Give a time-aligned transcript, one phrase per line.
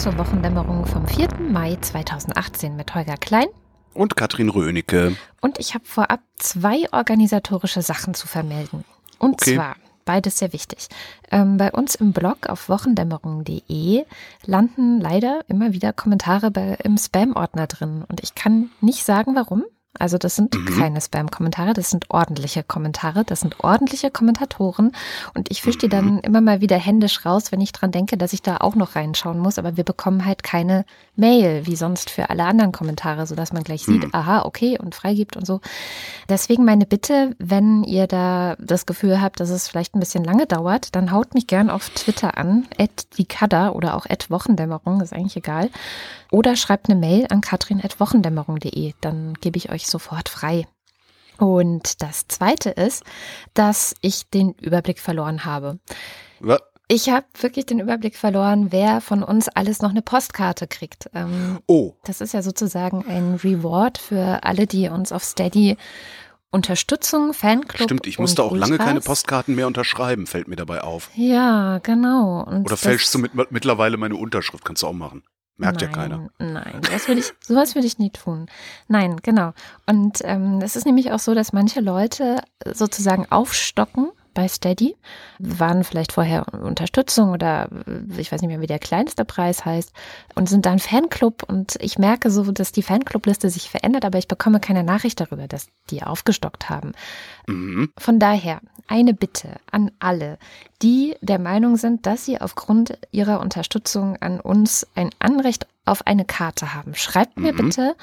[0.00, 1.28] Zur Wochendämmerung vom 4.
[1.40, 3.48] Mai 2018 mit Holger Klein
[3.92, 5.14] und Katrin Rönecke.
[5.42, 8.86] Und ich habe vorab zwei organisatorische Sachen zu vermelden.
[9.18, 9.56] Und okay.
[9.56, 9.76] zwar,
[10.06, 10.88] beides sehr wichtig.
[11.30, 14.06] Ähm, bei uns im Blog auf wochendämmerung.de
[14.46, 18.02] landen leider immer wieder Kommentare bei, im Spam-Ordner drin.
[18.08, 19.64] Und ich kann nicht sagen, warum.
[19.98, 20.78] Also das sind mhm.
[20.78, 24.92] keine Spam-Kommentare, das sind ordentliche Kommentare, das sind ordentliche Kommentatoren
[25.34, 26.20] und ich fische die dann mhm.
[26.20, 29.40] immer mal wieder händisch raus, wenn ich dran denke, dass ich da auch noch reinschauen
[29.40, 30.84] muss, aber wir bekommen halt keine
[31.16, 34.10] Mail, wie sonst für alle anderen Kommentare, sodass man gleich sieht, mhm.
[34.12, 35.60] aha, okay und freigibt und so.
[36.28, 40.46] Deswegen meine Bitte, wenn ihr da das Gefühl habt, dass es vielleicht ein bisschen lange
[40.46, 43.26] dauert, dann haut mich gern auf Twitter an, at die
[43.72, 45.70] oder auch at Wochendämmerung, ist eigentlich egal.
[46.30, 50.66] Oder schreibt eine Mail an katrin.wochendämmerung.de, dann gebe ich euch sofort frei.
[51.38, 53.02] Und das Zweite ist,
[53.54, 55.78] dass ich den Überblick verloren habe.
[56.40, 56.60] Was?
[56.92, 61.08] Ich habe wirklich den Überblick verloren, wer von uns alles noch eine Postkarte kriegt.
[61.14, 61.94] Ähm, oh.
[62.02, 65.76] Das ist ja sozusagen ein Reward für alle, die uns auf Steady
[66.50, 67.84] Unterstützung, Fanclub.
[67.84, 68.70] Stimmt, ich musste auch Ultras.
[68.70, 71.10] lange keine Postkarten mehr unterschreiben, fällt mir dabei auf.
[71.14, 72.42] Ja, genau.
[72.42, 75.22] Und Oder fälschst du mit, mittlerweile meine Unterschrift, kannst du auch machen.
[75.60, 76.30] Merkt nein, ja keiner.
[76.38, 78.46] Nein, sowas würde ich, sowas würde ich nie tun.
[78.88, 79.52] Nein, genau.
[79.86, 82.40] Und ähm, es ist nämlich auch so, dass manche Leute
[82.72, 84.96] sozusagen aufstocken bei Steady,
[85.38, 87.68] waren vielleicht vorher Unterstützung oder
[88.16, 89.92] ich weiß nicht mehr, wie der kleinste Preis heißt
[90.34, 94.28] und sind dann Fanclub und ich merke so, dass die Fanclub-Liste sich verändert, aber ich
[94.28, 96.92] bekomme keine Nachricht darüber, dass die aufgestockt haben.
[97.46, 97.92] Mhm.
[97.98, 100.38] Von daher eine Bitte an alle,
[100.82, 106.24] die der Meinung sind, dass sie aufgrund ihrer Unterstützung an uns ein Anrecht auf eine
[106.24, 106.94] Karte haben.
[106.94, 107.56] Schreibt mir mhm.
[107.56, 107.94] bitte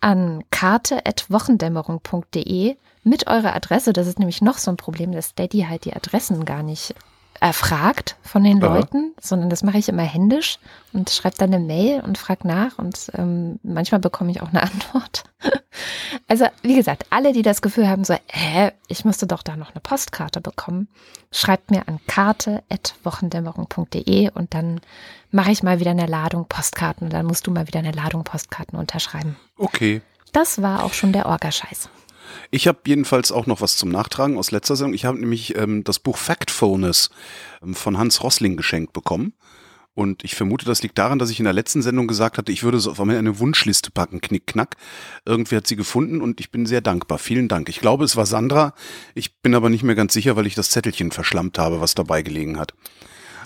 [0.00, 3.92] an karte.wochendämmerung.de mit eurer Adresse.
[3.92, 6.94] Das ist nämlich noch so ein Problem, dass Daddy halt die Adressen gar nicht
[7.40, 8.76] erfragt von den Aha.
[8.76, 10.58] Leuten, sondern das mache ich immer händisch
[10.92, 14.62] und schreibe dann eine Mail und frage nach und ähm, manchmal bekomme ich auch eine
[14.62, 15.24] Antwort.
[16.28, 19.72] also wie gesagt, alle, die das Gefühl haben, so, hä, ich müsste doch da noch
[19.72, 20.88] eine Postkarte bekommen,
[21.32, 24.80] schreibt mir an karte.wochendämmerung.de und dann
[25.30, 28.24] mache ich mal wieder eine Ladung Postkarten und dann musst du mal wieder eine Ladung
[28.24, 29.36] Postkarten unterschreiben.
[29.58, 30.00] Okay.
[30.32, 31.90] Das war auch schon der Orgascheiß.
[32.50, 34.94] Ich habe jedenfalls auch noch was zum Nachtragen aus letzter Sendung.
[34.94, 37.10] Ich habe nämlich ähm, das Buch Factfulness
[37.62, 39.34] ähm, von Hans Rossling geschenkt bekommen.
[39.94, 42.64] Und ich vermute, das liegt daran, dass ich in der letzten Sendung gesagt hatte, ich
[42.64, 44.76] würde so auf einmal eine Wunschliste packen, knickknack.
[45.24, 47.18] Irgendwie hat sie gefunden und ich bin sehr dankbar.
[47.18, 47.68] Vielen Dank.
[47.68, 48.74] Ich glaube, es war Sandra.
[49.14, 52.22] Ich bin aber nicht mehr ganz sicher, weil ich das Zettelchen verschlammt habe, was dabei
[52.22, 52.74] gelegen hat.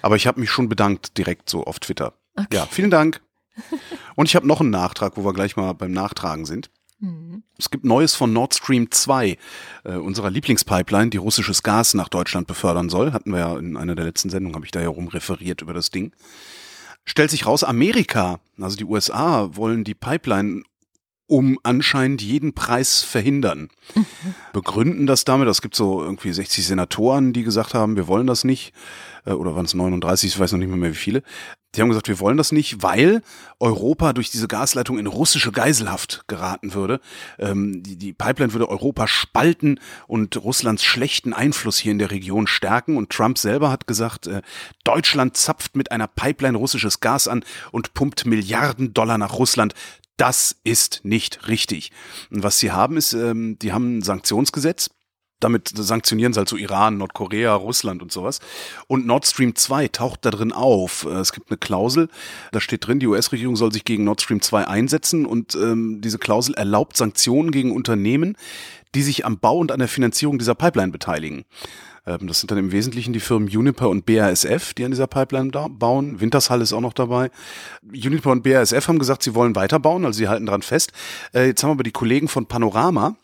[0.01, 2.15] Aber ich habe mich schon bedankt direkt so auf Twitter.
[2.35, 2.57] Okay.
[2.57, 3.21] Ja, vielen Dank.
[4.15, 6.71] Und ich habe noch einen Nachtrag, wo wir gleich mal beim Nachtragen sind.
[7.01, 7.43] Mhm.
[7.59, 9.39] Es gibt Neues von Nord Stream 2,
[9.85, 13.13] äh, unserer Lieblingspipeline, die russisches Gas nach Deutschland befördern soll.
[13.13, 15.75] Hatten wir ja in einer der letzten Sendungen, habe ich da ja rum referiert über
[15.75, 16.13] das Ding.
[17.05, 20.63] Stellt sich raus, Amerika, also die USA, wollen die Pipeline
[21.29, 23.69] um anscheinend jeden Preis verhindern.
[23.95, 24.07] Mhm.
[24.53, 28.45] Begründen das damit, es gibt so irgendwie 60 Senatoren, die gesagt haben, wir wollen das
[28.45, 28.73] nicht,
[29.27, 31.23] äh, oder waren es 39, ich weiß noch nicht mehr, mehr wie viele.
[31.75, 33.21] Die haben gesagt, wir wollen das nicht, weil
[33.61, 36.99] Europa durch diese Gasleitung in russische Geiselhaft geraten würde.
[37.39, 42.47] Ähm, die, die Pipeline würde Europa spalten und Russlands schlechten Einfluss hier in der Region
[42.47, 42.97] stärken.
[42.97, 44.41] Und Trump selber hat gesagt, äh,
[44.85, 49.75] Deutschland zapft mit einer Pipeline russisches Gas an und pumpt Milliarden Dollar nach Russland.
[50.17, 51.93] Das ist nicht richtig.
[52.31, 54.91] Und was sie haben ist, ähm, die haben ein Sanktionsgesetz.
[55.41, 58.41] Damit sanktionieren sie halt so Iran, Nordkorea, Russland und sowas.
[58.87, 61.05] Und Nord Stream 2 taucht da drin auf.
[61.05, 62.09] Äh, es gibt eine Klausel,
[62.53, 66.19] da steht drin, die US-Regierung soll sich gegen Nord Stream 2 einsetzen und ähm, diese
[66.19, 68.37] Klausel erlaubt Sanktionen gegen Unternehmen,
[68.95, 71.45] die sich am Bau und an der Finanzierung dieser Pipeline beteiligen.
[72.09, 75.51] Ähm, das sind dann im Wesentlichen die Firmen Uniper und BASF, die an dieser Pipeline
[75.51, 76.21] bauen.
[76.21, 77.31] Wintershall ist auch noch dabei.
[77.83, 80.93] Uniper und BASF haben gesagt, sie wollen weiterbauen, also sie halten dran fest.
[81.35, 83.17] Äh, jetzt haben aber die Kollegen von Panorama,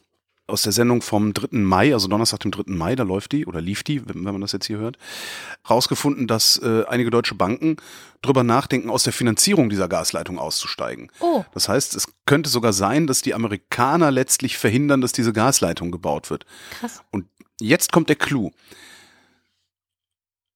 [0.46, 1.56] aus der Sendung vom 3.
[1.58, 2.64] Mai, also Donnerstag, dem 3.
[2.66, 4.98] Mai, da läuft die oder lief die, wenn man das jetzt hier hört,
[5.68, 7.76] rausgefunden, dass äh, einige deutsche Banken
[8.20, 11.10] drüber nachdenken, aus der Finanzierung dieser Gasleitung auszusteigen.
[11.20, 11.44] Oh.
[11.54, 16.30] Das heißt, es könnte sogar sein, dass die Amerikaner letztlich verhindern, dass diese Gasleitung gebaut
[16.30, 16.44] wird.
[16.78, 17.02] Krass.
[17.10, 17.26] Und
[17.60, 18.50] Jetzt kommt der Clou.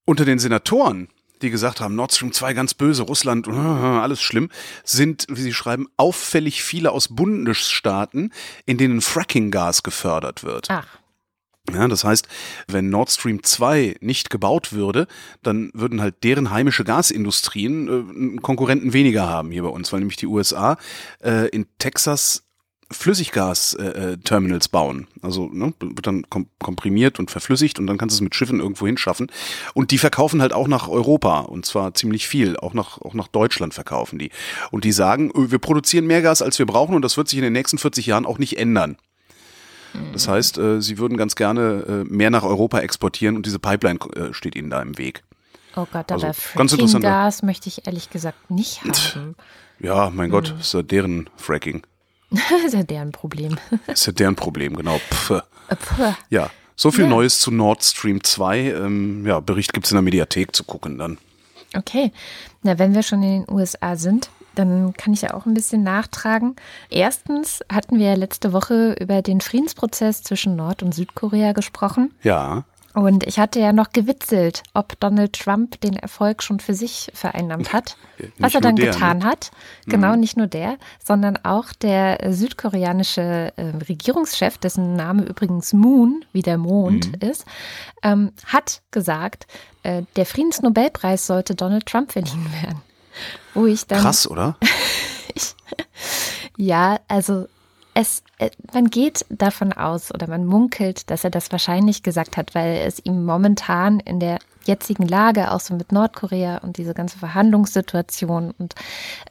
[0.04, 1.08] Unter den Senatoren,
[1.42, 4.50] die gesagt haben, Nord Stream 2 ganz böse, Russland, alles schlimm,
[4.84, 8.32] sind, wie sie schreiben, auffällig viele aus Bundesstaaten,
[8.66, 10.66] in denen Fracking-Gas gefördert wird.
[10.70, 10.86] Ach.
[11.72, 12.28] Ja, das heißt,
[12.66, 15.06] wenn Nord Stream 2 nicht gebaut würde,
[15.42, 20.00] dann würden halt deren heimische Gasindustrien äh, einen Konkurrenten weniger haben hier bei uns, weil
[20.00, 20.78] nämlich die USA
[21.22, 22.47] äh, in Texas
[22.90, 25.06] Flüssiggas-Terminals äh, bauen.
[25.20, 28.60] Also ne, wird dann kom komprimiert und verflüssigt und dann kannst du es mit Schiffen
[28.60, 29.30] irgendwo hinschaffen.
[29.74, 32.56] Und die verkaufen halt auch nach Europa und zwar ziemlich viel.
[32.56, 34.30] Auch nach, auch nach Deutschland verkaufen die.
[34.70, 37.44] Und die sagen, wir produzieren mehr Gas, als wir brauchen und das wird sich in
[37.44, 38.96] den nächsten 40 Jahren auch nicht ändern.
[40.12, 43.98] Das heißt, äh, sie würden ganz gerne äh, mehr nach Europa exportieren und diese Pipeline
[44.16, 45.22] äh, steht ihnen da im Weg.
[45.76, 49.36] Oh Gott, aber also, Fracking-Gas möchte ich ehrlich gesagt nicht haben.
[49.78, 50.60] Ja, mein Gott, hm.
[50.60, 51.82] ist ja deren Fracking.
[52.66, 53.56] ist ja deren Problem.
[53.86, 54.98] ist ja deren Problem, genau.
[54.98, 55.42] Pff.
[55.70, 56.16] Pff.
[56.30, 57.10] Ja, so viel ja.
[57.10, 58.58] Neues zu Nord Stream 2.
[58.72, 61.18] Ähm, ja, Bericht gibt es in der Mediathek zu gucken dann.
[61.76, 62.12] Okay,
[62.62, 65.82] na, wenn wir schon in den USA sind, dann kann ich ja auch ein bisschen
[65.82, 66.56] nachtragen.
[66.88, 72.12] Erstens hatten wir ja letzte Woche über den Friedensprozess zwischen Nord- und Südkorea gesprochen.
[72.22, 72.64] Ja.
[72.98, 77.72] Und ich hatte ja noch gewitzelt, ob Donald Trump den Erfolg schon für sich vereinnahmt
[77.72, 77.96] hat.
[78.38, 79.24] was er dann der, getan ne?
[79.24, 79.52] hat.
[79.86, 80.20] Genau, mhm.
[80.20, 86.58] nicht nur der, sondern auch der südkoreanische äh, Regierungschef, dessen Name übrigens Moon, wie der
[86.58, 87.28] Mond mhm.
[87.28, 87.44] ist,
[88.02, 89.46] ähm, hat gesagt,
[89.84, 92.82] äh, der Friedensnobelpreis sollte Donald Trump verliehen werden.
[93.54, 94.00] Wo ich dann.
[94.00, 94.56] Krass, oder?
[95.34, 95.54] ich,
[96.56, 97.46] ja, also
[97.98, 102.54] es, äh, man geht davon aus oder man munkelt, dass er das wahrscheinlich gesagt hat,
[102.54, 107.18] weil es ihm momentan in der jetzigen Lage, auch so mit Nordkorea und diese ganze
[107.18, 108.76] Verhandlungssituation und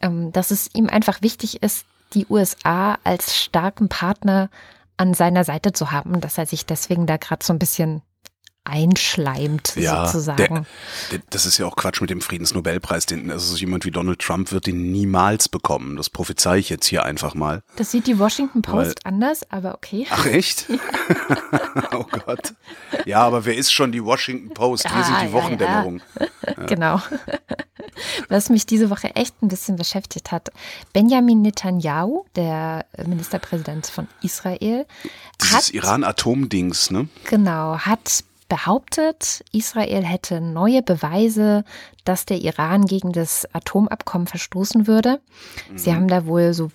[0.02, 4.50] ähm, dass es ihm einfach wichtig ist, die USA als starken Partner
[4.98, 8.02] an seiner Seite zu haben, dass er sich deswegen da gerade so ein bisschen
[8.68, 10.38] einschleimt, ja, sozusagen.
[10.38, 10.66] Der,
[11.12, 13.06] der, das ist ja auch Quatsch mit dem Friedensnobelpreis.
[13.06, 15.96] Den, also jemand wie Donald Trump wird den niemals bekommen.
[15.96, 17.64] Das prophezei ich jetzt hier einfach mal.
[17.78, 20.06] Das sieht die Washington Post Weil, anders, aber okay.
[20.10, 20.68] Ach echt?
[21.94, 22.54] oh Gott.
[23.06, 24.86] Ja, aber wer ist schon die Washington Post?
[24.86, 26.02] Ja, Wir sind die Wochendämmerung.
[26.20, 27.02] Ja, genau.
[28.30, 30.50] Was mich diese Woche echt ein bisschen beschäftigt hat.
[30.94, 34.86] Benjamin Netanyahu, der Ministerpräsident von Israel,
[35.42, 37.08] Dieses Iran-Atom-Dings, ne?
[37.26, 41.64] Genau, hat behauptet, Israel hätte neue Beweise,
[42.06, 45.20] dass der Iran gegen das Atomabkommen verstoßen würde.
[45.72, 45.78] Mhm.
[45.78, 46.72] Sie haben da wohl so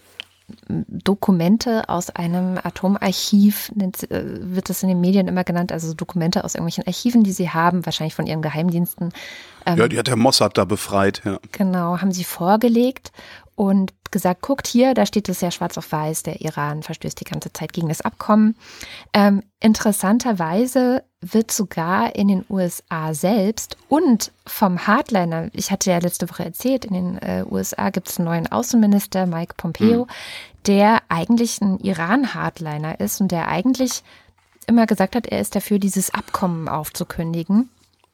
[0.69, 6.55] Dokumente aus einem Atomarchiv, äh, wird das in den Medien immer genannt, also Dokumente aus
[6.55, 9.13] irgendwelchen Archiven, die sie haben, wahrscheinlich von ihren Geheimdiensten.
[9.67, 11.39] Ähm, ja, die hat der Mossad da befreit, ja.
[11.53, 13.13] Genau, haben sie vorgelegt
[13.55, 17.25] und gesagt, guckt hier, da steht es ja schwarz auf weiß, der Iran verstößt die
[17.25, 18.57] ganze Zeit gegen das Abkommen.
[19.13, 26.29] Ähm, interessanterweise wird sogar in den USA selbst und vom Hardliner, ich hatte ja letzte
[26.29, 30.11] Woche erzählt, in den äh, USA gibt es einen neuen Außenminister, Mike Pompeo, mhm.
[30.67, 34.03] der eigentlich ein Iran-Hardliner ist und der eigentlich
[34.67, 37.71] immer gesagt hat, er ist dafür, dieses Abkommen aufzukündigen.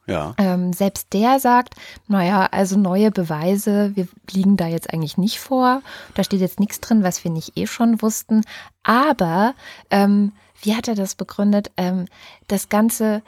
[0.06, 0.34] Ja.
[0.38, 1.74] Ähm, selbst der sagt,
[2.06, 5.82] naja, also neue Beweise, wir liegen da jetzt eigentlich nicht vor.
[6.14, 8.42] Da steht jetzt nichts drin, was wir nicht eh schon wussten.
[8.82, 9.54] Aber,
[9.90, 10.32] ähm,
[10.62, 11.70] wie hat er das begründet?
[11.76, 12.06] Ähm,
[12.46, 13.22] das Ganze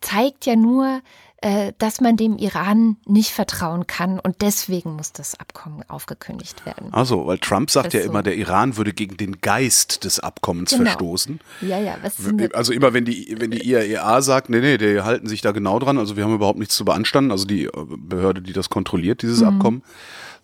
[0.00, 1.00] zeigt ja nur,
[1.42, 6.92] äh, dass man dem Iran nicht vertrauen kann und deswegen muss das Abkommen aufgekündigt werden.
[6.92, 8.08] Also, weil Trump sagt ja so.
[8.08, 10.84] immer, der Iran würde gegen den Geist des Abkommens genau.
[10.84, 11.40] verstoßen.
[11.60, 11.98] Ja, ja.
[12.02, 12.14] Was
[12.54, 15.78] also immer wenn die, wenn die IAEA sagt, nee, nee, die halten sich da genau
[15.78, 19.20] dran, also wir haben überhaupt nichts zu beanstanden, also die äh, Behörde, die das kontrolliert,
[19.20, 19.48] dieses mhm.
[19.48, 19.82] Abkommen,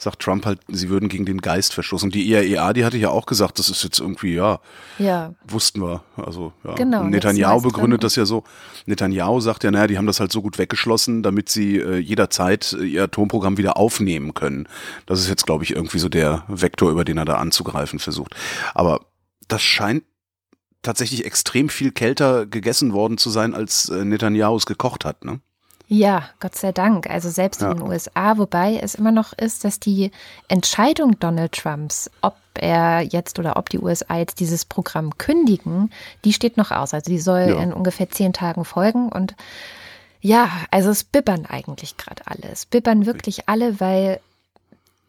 [0.03, 2.09] sagt Trump halt, sie würden gegen den Geist verstoßen.
[2.09, 4.59] Und die IAEA, die hatte ja auch gesagt, das ist jetzt irgendwie, ja,
[4.99, 5.33] ja.
[5.47, 6.03] wussten wir.
[6.17, 6.75] Also, ja.
[6.75, 8.43] Genau, und Netanyahu begründet das ja so.
[8.87, 12.73] Netanyahu sagt ja, naja, die haben das halt so gut weggeschlossen, damit sie äh, jederzeit
[12.73, 14.69] äh, ihr Atomprogramm wieder aufnehmen können.
[15.07, 18.35] Das ist jetzt, glaube ich, irgendwie so der Vektor, über den er da anzugreifen versucht.
[18.75, 19.07] Aber
[19.47, 20.03] das scheint
[20.83, 25.41] tatsächlich extrem viel kälter gegessen worden zu sein, als äh, Netanyahu es gekocht hat, ne?
[25.93, 27.11] Ja, Gott sei Dank.
[27.11, 27.71] Also selbst ja.
[27.71, 30.11] in den USA, wobei es immer noch ist, dass die
[30.49, 35.91] Entscheidung Donald Trumps, ob er jetzt oder ob die USA jetzt dieses Programm kündigen,
[36.25, 36.95] die steht noch aus.
[36.95, 37.63] Also die soll ja.
[37.63, 39.35] in ungefähr zehn Tagen folgen und
[40.23, 42.51] ja, also es bibbern eigentlich gerade alle.
[42.51, 44.21] Es bibbern wirklich alle, weil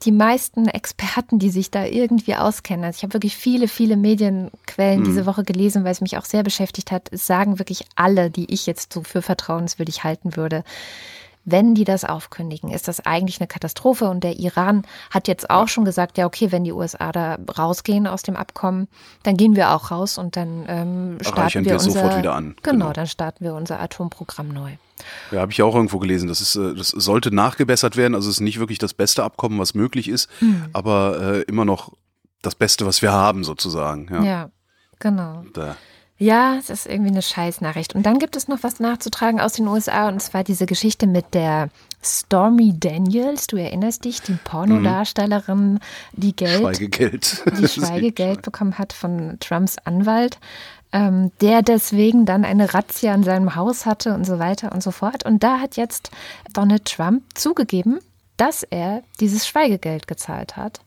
[0.06, 5.02] die meisten Experten, die sich da irgendwie auskennen, also ich habe wirklich viele, viele Medienquellen
[5.02, 5.06] mhm.
[5.06, 8.66] diese Woche gelesen, weil es mich auch sehr beschäftigt hat, sagen wirklich alle, die ich
[8.66, 10.64] jetzt so für vertrauenswürdig halten würde,
[11.46, 14.10] wenn die das aufkündigen, ist das eigentlich eine Katastrophe.
[14.10, 18.08] Und der Iran hat jetzt auch schon gesagt, ja, okay, wenn die USA da rausgehen
[18.08, 18.88] aus dem Abkommen,
[19.24, 22.56] dann gehen wir auch raus und dann ähm, starten wir, wir unser, sofort wieder an.
[22.64, 24.72] Genau, genau, dann starten wir unser Atomprogramm neu.
[25.32, 26.28] Ja, habe ich auch irgendwo gelesen.
[26.28, 28.16] Das, ist, äh, das sollte nachgebessert werden.
[28.16, 30.66] Also es ist nicht wirklich das beste Abkommen, was möglich ist, mhm.
[30.74, 31.94] aber äh, immer noch
[32.42, 34.08] das Beste, was wir haben, sozusagen.
[34.12, 34.50] Ja, ja
[35.00, 35.46] genau.
[35.54, 35.76] Da.
[36.18, 37.96] Ja, es ist irgendwie eine Scheißnachricht.
[37.96, 41.34] Und dann gibt es noch was nachzutragen aus den USA und zwar diese Geschichte mit
[41.34, 41.70] der
[42.04, 45.80] Stormy Daniels, du erinnerst dich, die Pornodarstellerin,
[46.14, 50.38] die Geld, Schweigegeld, die Schweigegeld bekommen hat von Trumps Anwalt,
[50.94, 54.92] ähm, der deswegen dann eine Razzia in seinem Haus hatte und so weiter und so
[54.92, 55.26] fort.
[55.26, 56.12] Und da hat jetzt
[56.54, 58.00] Donald Trump zugegeben,
[58.38, 60.82] dass er dieses Schweigegeld gezahlt hat.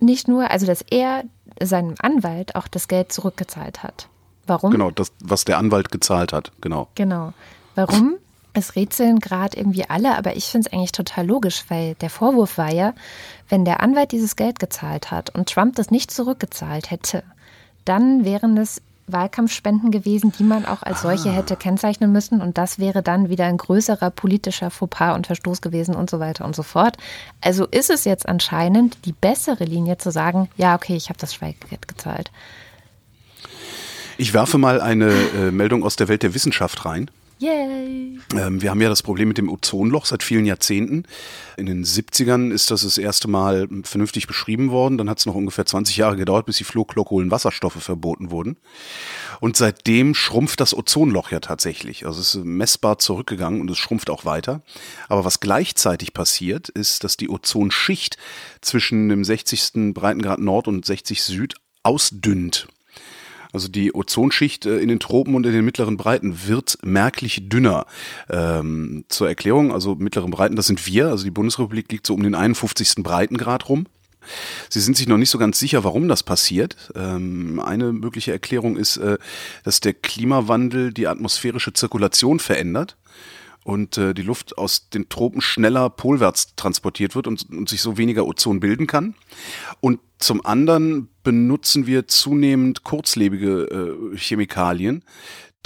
[0.00, 1.22] Nicht nur, also dass er
[1.62, 4.08] seinem Anwalt auch das Geld zurückgezahlt hat.
[4.46, 4.72] Warum?
[4.72, 6.88] Genau, das, was der Anwalt gezahlt hat, genau.
[6.96, 7.32] Genau.
[7.76, 8.16] Warum?
[8.52, 12.58] Es rätseln gerade irgendwie alle, aber ich finde es eigentlich total logisch, weil der Vorwurf
[12.58, 12.92] war ja,
[13.48, 17.22] wenn der Anwalt dieses Geld gezahlt hat und Trump das nicht zurückgezahlt hätte,
[17.84, 21.32] dann wären es Wahlkampfspenden gewesen, die man auch als solche ah.
[21.32, 22.40] hätte kennzeichnen müssen.
[22.40, 26.44] Und das wäre dann wieder ein größerer politischer Fauxpas und Verstoß gewesen und so weiter
[26.44, 26.96] und so fort.
[27.40, 31.34] Also ist es jetzt anscheinend die bessere Linie zu sagen, ja, okay, ich habe das
[31.34, 32.30] Schweigegeld gezahlt.
[34.18, 37.10] Ich werfe mal eine äh, Meldung aus der Welt der Wissenschaft rein.
[37.42, 38.20] Yay.
[38.36, 41.02] Ähm, wir haben ja das Problem mit dem Ozonloch seit vielen Jahrzehnten.
[41.56, 44.96] In den 70ern ist das das erste Mal vernünftig beschrieben worden.
[44.96, 48.58] Dann hat es noch ungefähr 20 Jahre gedauert, bis die Fluorchlorkohlenwasserstoffe verboten wurden.
[49.40, 52.06] Und seitdem schrumpft das Ozonloch ja tatsächlich.
[52.06, 54.62] Also es ist messbar zurückgegangen und es schrumpft auch weiter.
[55.08, 58.18] Aber was gleichzeitig passiert, ist, dass die Ozonschicht
[58.60, 59.92] zwischen dem 60.
[59.94, 62.68] Breitengrad Nord und 60 Süd ausdünnt.
[63.52, 67.86] Also die Ozonschicht äh, in den Tropen und in den mittleren Breiten wird merklich dünner.
[68.30, 72.22] Ähm, zur Erklärung, also mittleren Breiten, das sind wir, also die Bundesrepublik liegt so um
[72.22, 72.96] den 51.
[73.02, 73.86] Breitengrad rum.
[74.68, 76.76] Sie sind sich noch nicht so ganz sicher, warum das passiert.
[76.94, 79.18] Ähm, eine mögliche Erklärung ist, äh,
[79.64, 82.96] dass der Klimawandel die atmosphärische Zirkulation verändert
[83.64, 87.96] und äh, die Luft aus den Tropen schneller polwärts transportiert wird und, und sich so
[87.96, 89.14] weniger Ozon bilden kann.
[89.80, 95.04] Und zum anderen benutzen wir zunehmend kurzlebige äh, Chemikalien,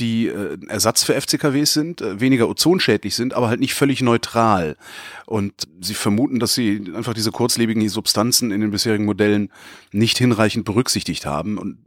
[0.01, 4.77] die äh, Ersatz für FCKWs sind, äh, weniger ozonschädlich sind, aber halt nicht völlig neutral.
[5.25, 9.51] Und sie vermuten, dass sie einfach diese kurzlebigen Substanzen in den bisherigen Modellen
[9.93, 11.79] nicht hinreichend berücksichtigt haben und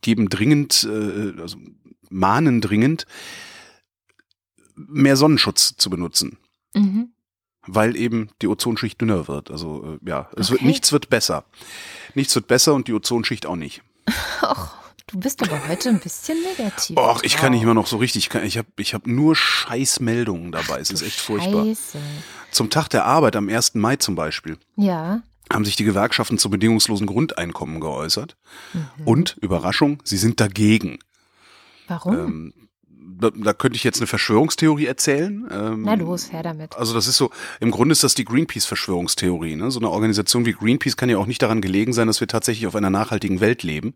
[0.00, 1.58] geben dringend, äh, also
[2.08, 3.06] mahnen dringend,
[4.86, 6.38] mehr Sonnenschutz zu benutzen.
[6.74, 7.10] Mhm.
[7.66, 9.50] Weil eben die Ozonschicht dünner wird.
[9.50, 10.52] Also äh, ja, es okay.
[10.52, 11.44] wird, nichts wird besser.
[12.14, 13.82] Nichts wird besser und die Ozonschicht auch nicht.
[14.42, 14.70] Och,
[15.06, 16.96] du bist aber heute ein bisschen negativ.
[16.96, 18.30] Och, ich kann nicht immer noch so richtig.
[18.34, 20.80] Ich habe ich hab nur Scheißmeldungen dabei.
[20.80, 21.64] Es ist echt furchtbar.
[21.64, 21.98] Scheiße.
[22.50, 23.74] Zum Tag der Arbeit am 1.
[23.74, 24.56] Mai zum Beispiel.
[24.76, 28.36] Ja haben sich die Gewerkschaften zu bedingungslosen Grundeinkommen geäußert.
[28.72, 29.06] Mhm.
[29.06, 30.98] Und, Überraschung, sie sind dagegen.
[31.86, 32.14] Warum?
[32.14, 32.54] Ähm,
[33.20, 35.46] da, da könnte ich jetzt eine Verschwörungstheorie erzählen.
[35.50, 36.76] Ähm, Na los, her damit.
[36.76, 39.56] Also das ist so, im Grunde ist das die Greenpeace-Verschwörungstheorie.
[39.56, 39.70] Ne?
[39.70, 42.66] So eine Organisation wie Greenpeace kann ja auch nicht daran gelegen sein, dass wir tatsächlich
[42.66, 43.94] auf einer nachhaltigen Welt leben,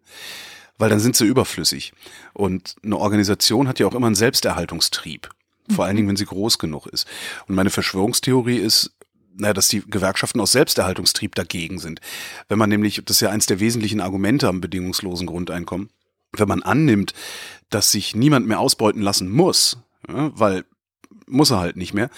[0.79, 1.93] weil dann sind sie überflüssig.
[2.33, 5.29] Und eine Organisation hat ja auch immer einen Selbsterhaltungstrieb.
[5.71, 5.97] Vor allen.
[5.97, 7.07] Dingen, wenn sie groß genug ist.
[7.47, 8.91] Und meine Verschwörungstheorie ist,
[9.35, 12.01] naja, dass die Gewerkschaften aus Selbsterhaltungstrieb dagegen sind.
[12.49, 15.89] Wenn man nämlich, das ist ja eins der wesentlichen Argumente am bedingungslosen Grundeinkommen,
[16.37, 17.13] wenn man annimmt,
[17.71, 20.65] dass sich niemand mehr ausbeuten lassen muss, ja, weil
[21.27, 22.11] muss er halt nicht mehr,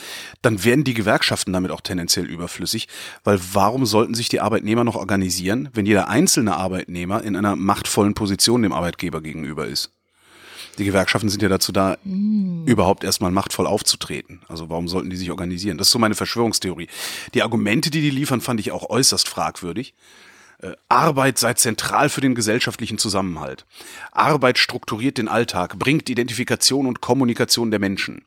[0.43, 2.89] dann werden die Gewerkschaften damit auch tendenziell überflüssig,
[3.23, 8.15] weil warum sollten sich die Arbeitnehmer noch organisieren, wenn jeder einzelne Arbeitnehmer in einer machtvollen
[8.15, 9.93] Position dem Arbeitgeber gegenüber ist?
[10.79, 12.67] Die Gewerkschaften sind ja dazu da, mm.
[12.67, 14.41] überhaupt erstmal machtvoll aufzutreten.
[14.49, 15.79] Also warum sollten die sich organisieren?
[15.79, 16.89] Das ist so meine Verschwörungstheorie.
[17.33, 19.95] Die Argumente, die die liefern, fand ich auch äußerst fragwürdig.
[20.59, 23.67] Äh, Arbeit sei zentral für den gesellschaftlichen Zusammenhalt.
[24.13, 28.25] Arbeit strukturiert den Alltag, bringt Identifikation und Kommunikation der Menschen.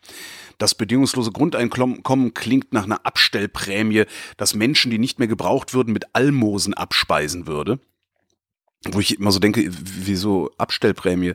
[0.58, 4.06] Das bedingungslose Grundeinkommen klingt nach einer Abstellprämie,
[4.38, 7.80] dass Menschen, die nicht mehr gebraucht würden, mit Almosen abspeisen würde.
[8.92, 11.34] Wo ich immer so denke, wieso Abstellprämie?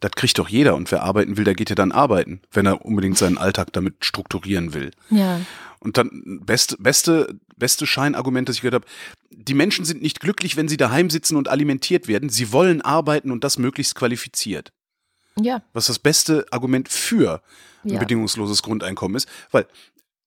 [0.00, 2.84] Das kriegt doch jeder und wer arbeiten will, der geht ja dann arbeiten, wenn er
[2.84, 4.90] unbedingt seinen Alltag damit strukturieren will.
[5.08, 5.40] Ja.
[5.78, 8.86] Und dann beste, beste, beste Scheinargument, das ich gehört habe,
[9.30, 12.28] die Menschen sind nicht glücklich, wenn sie daheim sitzen und alimentiert werden.
[12.28, 14.72] Sie wollen arbeiten und das möglichst qualifiziert.
[15.40, 15.62] Ja.
[15.72, 17.40] Was das beste Argument für
[17.84, 17.98] ein ja.
[18.00, 19.66] bedingungsloses Grundeinkommen ist, weil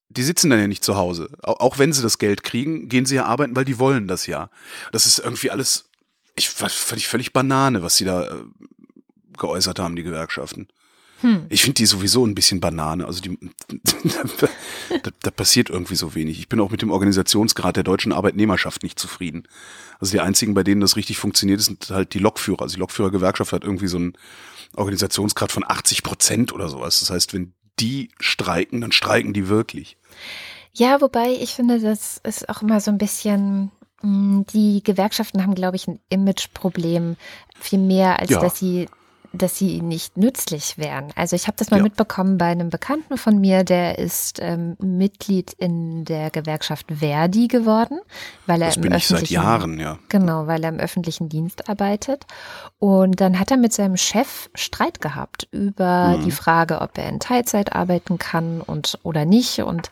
[0.10, 1.30] die sitzen dann ja nicht zu Hause.
[1.42, 4.50] Auch wenn sie das Geld kriegen, gehen sie ja arbeiten, weil die wollen das ja.
[4.92, 5.90] Das ist irgendwie alles,
[6.36, 8.44] ich fand ich völlig Banane, was sie da äh,
[9.38, 10.68] geäußert haben, die Gewerkschaften.
[11.24, 11.46] Hm.
[11.48, 13.06] Ich finde die sowieso ein bisschen Banane.
[13.06, 13.40] Also die,
[15.04, 16.38] da, da, passiert irgendwie so wenig.
[16.38, 19.48] Ich bin auch mit dem Organisationsgrad der deutschen Arbeitnehmerschaft nicht zufrieden.
[20.02, 22.64] Also die einzigen, bei denen das richtig funktioniert, sind halt die Lokführer.
[22.64, 24.14] Also die Lokführergewerkschaft hat irgendwie so einen
[24.76, 27.00] Organisationsgrad von 80 Prozent oder sowas.
[27.00, 29.98] Das heißt, wenn die streiken, dann streiken die wirklich.
[30.74, 35.56] Ja, wobei ich finde, das ist auch immer so ein bisschen, hm, die Gewerkschaften haben,
[35.56, 37.16] glaube ich, ein Imageproblem,
[37.58, 38.42] viel mehr, als ja.
[38.42, 38.90] dass sie
[39.36, 41.08] dass sie nicht nützlich wären.
[41.16, 41.84] Also ich habe das mal Ja.
[41.84, 48.00] mitbekommen bei einem Bekannten von mir, der ist ähm, Mitglied in der Gewerkschaft Verdi geworden,
[48.46, 49.98] weil er Das im bin ich seit öffentlichen Jahren, ja.
[50.10, 52.26] Genau, weil er im öffentlichen Dienst arbeitet.
[52.78, 56.26] Und dann hat er mit seinem Chef Streit gehabt über Mhm.
[56.26, 59.60] die Frage, ob er in Teilzeit arbeiten kann und oder nicht.
[59.64, 59.90] Und,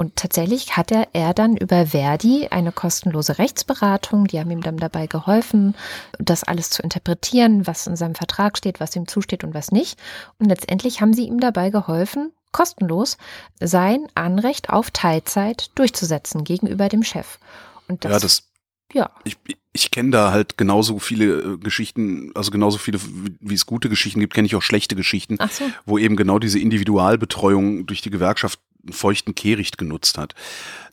[0.00, 4.78] und tatsächlich hat er, er dann über Verdi eine kostenlose Rechtsberatung, die haben ihm dann
[4.78, 5.74] dabei geholfen,
[6.18, 9.98] das alles zu interpretieren, was in seinem Vertrag steht, was ihm zusteht und was nicht.
[10.38, 13.18] Und letztendlich haben sie ihm dabei geholfen, kostenlos
[13.60, 17.38] sein Anrecht auf Teilzeit durchzusetzen gegenüber dem Chef.
[17.86, 18.48] Und das, ja, das,
[18.94, 19.10] ja.
[19.24, 19.36] ich,
[19.74, 23.00] ich kenne da halt genauso viele äh, Geschichten, also genauso viele,
[23.40, 25.64] wie- es gute Geschichten gibt, kenne ich auch schlechte Geschichten, so.
[25.84, 30.34] wo eben genau diese Individualbetreuung durch die Gewerkschaft einen feuchten Kehricht genutzt hat.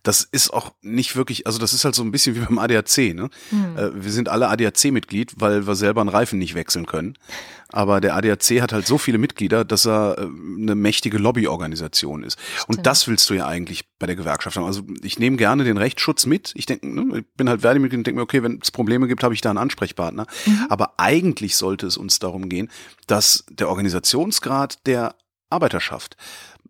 [0.03, 3.13] Das ist auch nicht wirklich, also das ist halt so ein bisschen wie beim ADAC,
[3.13, 3.29] ne?
[3.49, 3.77] Hm.
[3.77, 7.17] Äh, Wir sind alle ADAC-Mitglied, weil wir selber einen Reifen nicht wechseln können.
[7.69, 12.37] Aber der ADAC hat halt so viele Mitglieder, dass er äh, eine mächtige Lobbyorganisation ist.
[12.67, 12.87] Und Stimmt.
[12.87, 14.65] das willst du ja eigentlich bei der Gewerkschaft haben.
[14.65, 16.53] Also ich nehme gerne den Rechtsschutz mit.
[16.55, 19.23] Ich denke, ne, ich bin halt Verdi-Mitglied und denke mir, okay, wenn es Probleme gibt,
[19.23, 20.25] habe ich da einen Ansprechpartner.
[20.69, 22.69] Aber eigentlich sollte es uns darum gehen,
[23.07, 25.15] dass der Organisationsgrad der
[25.49, 26.17] Arbeiterschaft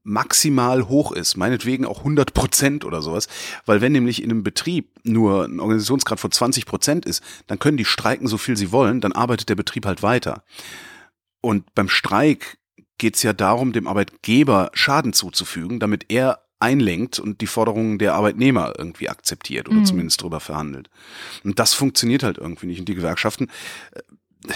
[0.08, 3.28] maximal hoch ist, meinetwegen auch 100 Prozent oder sowas,
[3.66, 7.78] weil wenn nämlich in einem Betrieb nur ein Organisationsgrad von 20 Prozent ist, dann können
[7.78, 10.44] die streiken so viel sie wollen, dann arbeitet der Betrieb halt weiter.
[11.42, 12.58] Und beim Streik
[12.98, 18.16] geht es ja darum, dem Arbeitgeber Schaden zuzufügen, damit er einlenkt und die Forderungen der
[18.16, 19.86] Arbeitnehmer irgendwie akzeptiert oder Mhm.
[19.86, 20.90] zumindest drüber verhandelt.
[21.44, 22.80] Und das funktioniert halt irgendwie nicht.
[22.80, 23.50] Und die Gewerkschaften,
[23.92, 24.54] äh,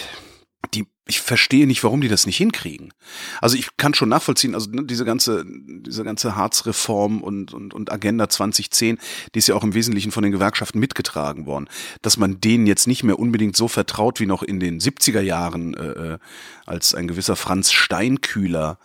[1.12, 2.94] ich verstehe nicht, warum die das nicht hinkriegen.
[3.42, 7.92] Also ich kann schon nachvollziehen, also ne, diese ganze, diese ganze Harz-Reform und, und, und
[7.92, 8.98] Agenda 2010,
[9.36, 11.68] die ist ja auch im Wesentlichen von den Gewerkschaften mitgetragen worden,
[12.02, 15.74] dass man denen jetzt nicht mehr unbedingt so vertraut wie noch in den 70er Jahren,
[15.74, 16.18] äh, äh,
[16.66, 18.80] als ein gewisser Franz Steinkühler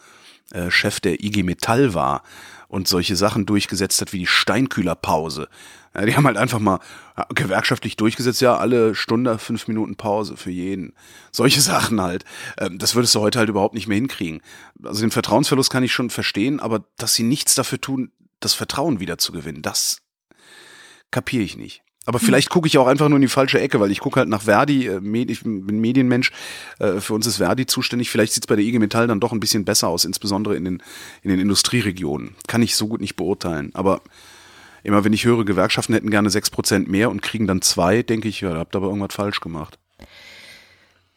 [0.50, 2.25] äh, Chef der IG Metall war
[2.66, 5.49] und solche Sachen durchgesetzt hat wie die Steinkühlerpause.
[5.97, 6.81] Ja, die haben halt einfach mal
[7.17, 10.93] ja, gewerkschaftlich durchgesetzt, ja, alle Stunde fünf Minuten Pause für jeden.
[11.32, 12.25] Solche Sachen halt.
[12.59, 14.43] Ähm, das würdest du heute halt überhaupt nicht mehr hinkriegen.
[14.82, 19.00] Also den Vertrauensverlust kann ich schon verstehen, aber dass sie nichts dafür tun, das Vertrauen
[19.00, 20.02] wieder zu gewinnen, das
[21.11, 21.82] kapiere ich nicht.
[22.04, 24.28] Aber vielleicht gucke ich auch einfach nur in die falsche Ecke, weil ich gucke halt
[24.28, 26.30] nach Verdi, äh, ich bin Medienmensch,
[26.78, 28.11] äh, für uns ist Verdi zuständig.
[28.11, 30.65] Vielleicht sieht es bei der IG Metall dann doch ein bisschen besser aus, insbesondere in
[30.65, 30.82] den,
[31.23, 32.37] in den Industrieregionen.
[32.47, 33.71] Kann ich so gut nicht beurteilen.
[33.75, 34.02] Aber
[34.86, 38.28] immer wenn ich höre, Gewerkschaften hätten gerne sechs Prozent mehr und kriegen dann zwei, denke
[38.28, 39.78] ich, ja, da habt ihr aber irgendwas falsch gemacht.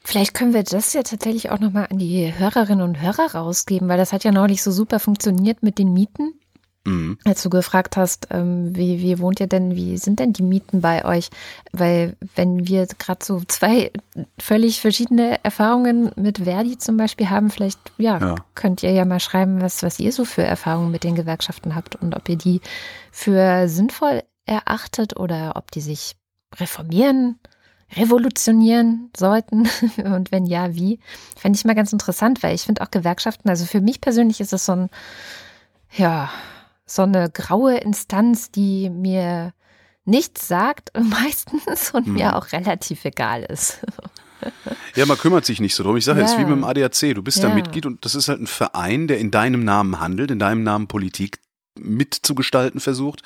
[0.03, 3.97] Vielleicht können wir das ja tatsächlich auch nochmal an die Hörerinnen und Hörer rausgeben, weil
[3.97, 6.38] das hat ja neulich so super funktioniert mit den Mieten.
[6.89, 7.17] Mhm.
[7.25, 10.81] Als du gefragt hast, ähm, wie, wie wohnt ihr denn, wie sind denn die Mieten
[10.81, 11.29] bei euch?
[11.71, 13.91] Weil wenn wir gerade so zwei
[14.39, 18.35] völlig verschiedene Erfahrungen mit Verdi zum Beispiel haben, vielleicht ja, Ja.
[18.55, 21.95] könnt ihr ja mal schreiben, was, was ihr so für Erfahrungen mit den Gewerkschaften habt
[21.95, 22.61] und ob ihr die
[23.11, 26.15] für sinnvoll erachtet oder ob die sich
[26.59, 27.37] reformieren,
[27.95, 29.69] revolutionieren sollten
[30.03, 30.99] und wenn ja, wie?
[31.37, 34.53] Fände ich mal ganz interessant, weil ich finde auch Gewerkschaften, also für mich persönlich ist
[34.53, 34.89] es so ein,
[35.95, 36.29] ja,
[36.89, 39.53] so eine graue Instanz, die mir
[40.05, 42.13] nichts sagt meistens und Mhm.
[42.13, 43.79] mir auch relativ egal ist.
[44.95, 45.97] Ja, man kümmert sich nicht so drum.
[45.97, 46.39] Ich sage, es ist Ja.
[46.39, 47.13] wie mit dem ADAC.
[47.13, 47.53] Du bist da Ja.
[47.55, 50.87] Mitglied und das ist halt ein Verein, der in deinem Namen handelt, in deinem Namen
[50.87, 51.39] Politik
[51.77, 53.21] mitzugestalten versucht.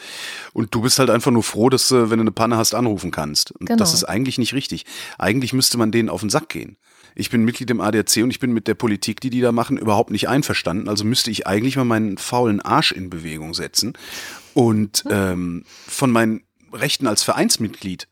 [0.53, 3.11] Und du bist halt einfach nur froh, dass du, wenn du eine Panne hast, anrufen
[3.11, 3.51] kannst.
[3.51, 3.77] Und Genau.
[3.77, 4.85] das ist eigentlich nicht richtig.
[5.19, 6.77] Eigentlich müsste man denen auf den Sack gehen.
[7.15, 9.77] Ich bin Mitglied im ADAC und ich bin mit der Politik, die die da machen,
[9.77, 10.89] überhaupt nicht einverstanden.
[10.89, 13.93] Also müsste ich eigentlich mal meinen faulen Arsch in Bewegung setzen
[14.53, 18.07] und ähm, von meinen Rechten als Vereinsmitglied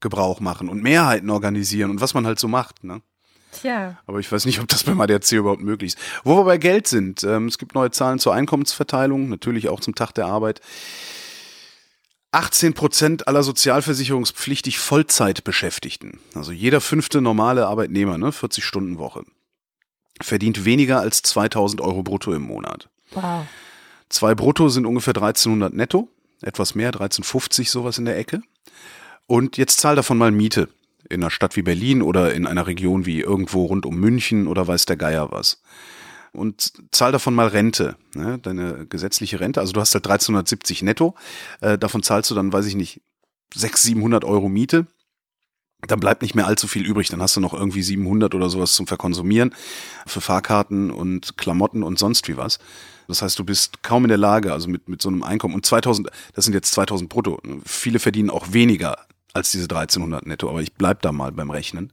[0.00, 2.84] Gebrauch machen und Mehrheiten organisieren und was man halt so macht.
[2.84, 3.00] Ne?
[3.52, 3.98] Tja.
[4.06, 5.98] Aber ich weiß nicht, ob das beim ADAC überhaupt möglich ist.
[6.24, 9.94] Wo wir bei Geld sind, ähm, es gibt neue Zahlen zur Einkommensverteilung, natürlich auch zum
[9.94, 10.60] Tag der Arbeit.
[12.34, 19.24] 18 Prozent aller sozialversicherungspflichtig Vollzeitbeschäftigten, also jeder fünfte normale Arbeitnehmer, ne, 40 Stunden Woche,
[20.20, 22.88] verdient weniger als 2000 Euro brutto im Monat.
[23.12, 23.46] Wow.
[24.08, 26.08] Zwei brutto sind ungefähr 1300 netto,
[26.42, 28.42] etwas mehr, 1350 sowas in der Ecke.
[29.26, 30.68] Und jetzt zahl davon mal Miete
[31.08, 34.66] in einer Stadt wie Berlin oder in einer Region wie irgendwo rund um München oder
[34.66, 35.62] weiß der Geier was.
[36.34, 39.60] Und zahl davon mal Rente, ne, deine gesetzliche Rente.
[39.60, 41.14] Also du hast halt 1370 netto,
[41.60, 43.00] äh, davon zahlst du dann, weiß ich nicht,
[43.54, 44.86] 600, 700 Euro Miete.
[45.86, 47.08] Dann bleibt nicht mehr allzu viel übrig.
[47.08, 49.54] Dann hast du noch irgendwie 700 oder sowas zum Verkonsumieren
[50.06, 52.58] für Fahrkarten und Klamotten und sonst wie was.
[53.06, 55.54] Das heißt, du bist kaum in der Lage, also mit, mit so einem Einkommen.
[55.54, 57.38] Und 2000, das sind jetzt 2000 brutto.
[57.66, 58.96] Viele verdienen auch weniger
[59.34, 61.92] als diese 1300 netto, aber ich bleib da mal beim Rechnen.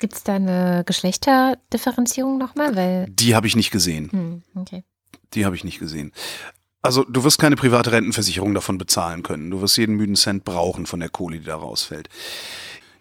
[0.00, 2.74] Gibt es da eine Geschlechterdifferenzierung nochmal?
[2.74, 4.10] Weil Die habe ich nicht gesehen.
[4.10, 4.84] hm, okay.
[5.34, 6.12] Die habe ich nicht gesehen.
[6.82, 9.50] Also du wirst keine private Rentenversicherung davon bezahlen können.
[9.50, 12.08] Du wirst jeden müden Cent brauchen von der Kohle, die da rausfällt.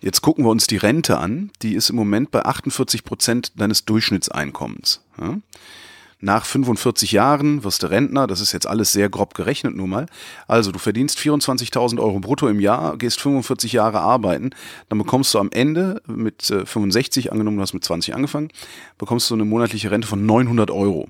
[0.02, 1.52] Jetzt gucken wir uns die Rente an.
[1.62, 5.02] Die ist im Moment bei 48 Prozent deines Durchschnittseinkommens.
[5.20, 5.38] Ja?
[6.22, 8.28] Nach 45 Jahren wirst du Rentner.
[8.28, 10.06] Das ist jetzt alles sehr grob gerechnet nur mal.
[10.48, 14.50] Also du verdienst 24.000 Euro brutto im Jahr, gehst 45 Jahre arbeiten.
[14.90, 18.50] Dann bekommst du am Ende mit äh, 65, angenommen du hast mit 20 angefangen,
[18.98, 21.08] bekommst du eine monatliche Rente von 900 Euro.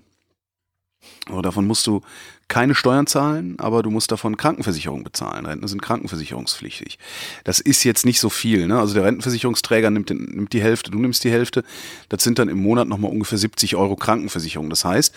[1.28, 2.02] Aber davon musst du
[2.48, 5.46] keine Steuern zahlen, aber du musst davon Krankenversicherung bezahlen.
[5.46, 6.98] Rentner sind krankenversicherungspflichtig.
[7.44, 8.68] Das ist jetzt nicht so viel.
[8.68, 8.80] Ne?
[8.80, 11.64] Also der Rentenversicherungsträger nimmt, den, nimmt die Hälfte, du nimmst die Hälfte.
[12.10, 14.70] Das sind dann im Monat nochmal ungefähr 70 Euro Krankenversicherung.
[14.70, 15.14] Das heißt,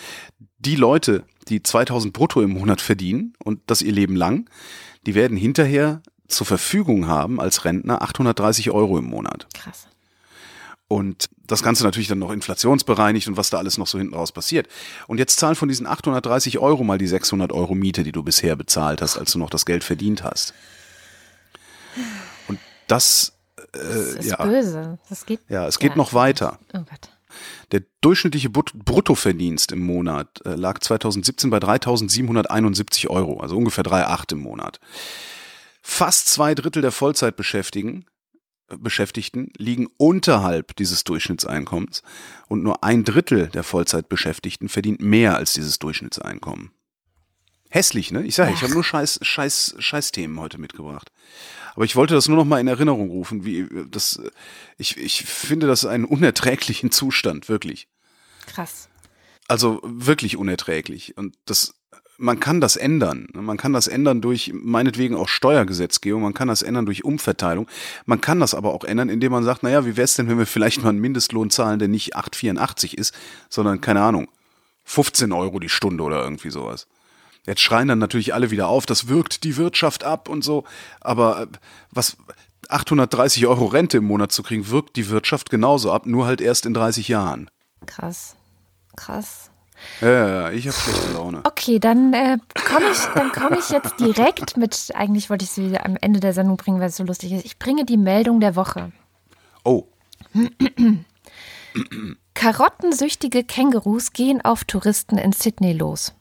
[0.59, 4.49] die Leute, die 2000 brutto im Monat verdienen und das ihr Leben lang,
[5.07, 9.47] die werden hinterher zur Verfügung haben als Rentner 830 Euro im Monat.
[9.55, 9.89] Krass.
[10.93, 14.31] Und das Ganze natürlich dann noch inflationsbereinigt und was da alles noch so hinten raus
[14.31, 14.69] passiert.
[15.07, 18.57] Und jetzt zahlen von diesen 830 Euro mal die 600 Euro Miete, die du bisher
[18.57, 20.53] bezahlt hast, als du noch das Geld verdient hast.
[22.47, 24.99] Und das, äh, Das ist ja, böse.
[25.09, 25.41] Das geht.
[25.49, 26.59] ja, es geht noch weiter.
[26.75, 27.09] Oh Gott.
[27.71, 34.33] Der durchschnittliche Brut- Bruttoverdienst im Monat äh, lag 2017 bei 3.771 Euro, also ungefähr 3,8
[34.33, 34.79] im Monat.
[35.81, 38.05] Fast zwei Drittel der Vollzeitbeschäftigten
[38.79, 42.03] Beschäftigten liegen unterhalb dieses Durchschnittseinkommens
[42.49, 46.71] und nur ein Drittel der Vollzeitbeschäftigten verdient mehr als dieses Durchschnittseinkommen.
[47.71, 48.23] Hässlich, ne?
[48.23, 51.11] Ich sage, ich habe nur scheiß, scheiß, scheiß Themen heute mitgebracht.
[51.75, 54.21] Aber ich wollte das nur noch mal in Erinnerung rufen, wie das
[54.77, 57.89] ich, ich finde das einen unerträglichen Zustand, wirklich.
[58.47, 58.91] Krass.
[59.49, 61.17] Also wirklich unerträglich.
[61.17, 61.75] Und das,
[62.19, 63.29] man kann das ändern.
[63.33, 67.67] Man kann das ändern durch meinetwegen auch Steuergesetzgebung, man kann das ändern durch Umverteilung.
[68.07, 70.39] Man kann das aber auch ändern, indem man sagt, naja, wie wäre es denn, wenn
[70.39, 73.15] wir vielleicht mal einen Mindestlohn zahlen, der nicht 8,84 ist,
[73.49, 74.29] sondern, keine Ahnung,
[74.85, 76.87] 15 Euro die Stunde oder irgendwie sowas.
[77.45, 80.65] Jetzt schreien dann natürlich alle wieder auf, das wirkt die Wirtschaft ab und so.
[81.01, 81.47] Aber äh,
[81.91, 82.17] was
[82.69, 86.67] 830 Euro Rente im Monat zu kriegen, wirkt die Wirtschaft genauso ab, nur halt erst
[86.67, 87.51] in 30 Jahren.
[87.87, 88.37] Krass.
[88.97, 89.52] Krass.
[90.01, 91.41] Ja, ja, ja, ich habe schlechte Laune.
[91.45, 94.91] Okay, dann äh, komme ich, dann komme ich jetzt direkt mit.
[94.95, 97.45] Eigentlich wollte ich sie am Ende der Sendung bringen, weil es so lustig ist.
[97.45, 98.93] Ich bringe die Meldung der Woche.
[99.65, 99.87] Oh,
[102.35, 106.13] Karottensüchtige Kängurus gehen auf Touristen in Sydney los.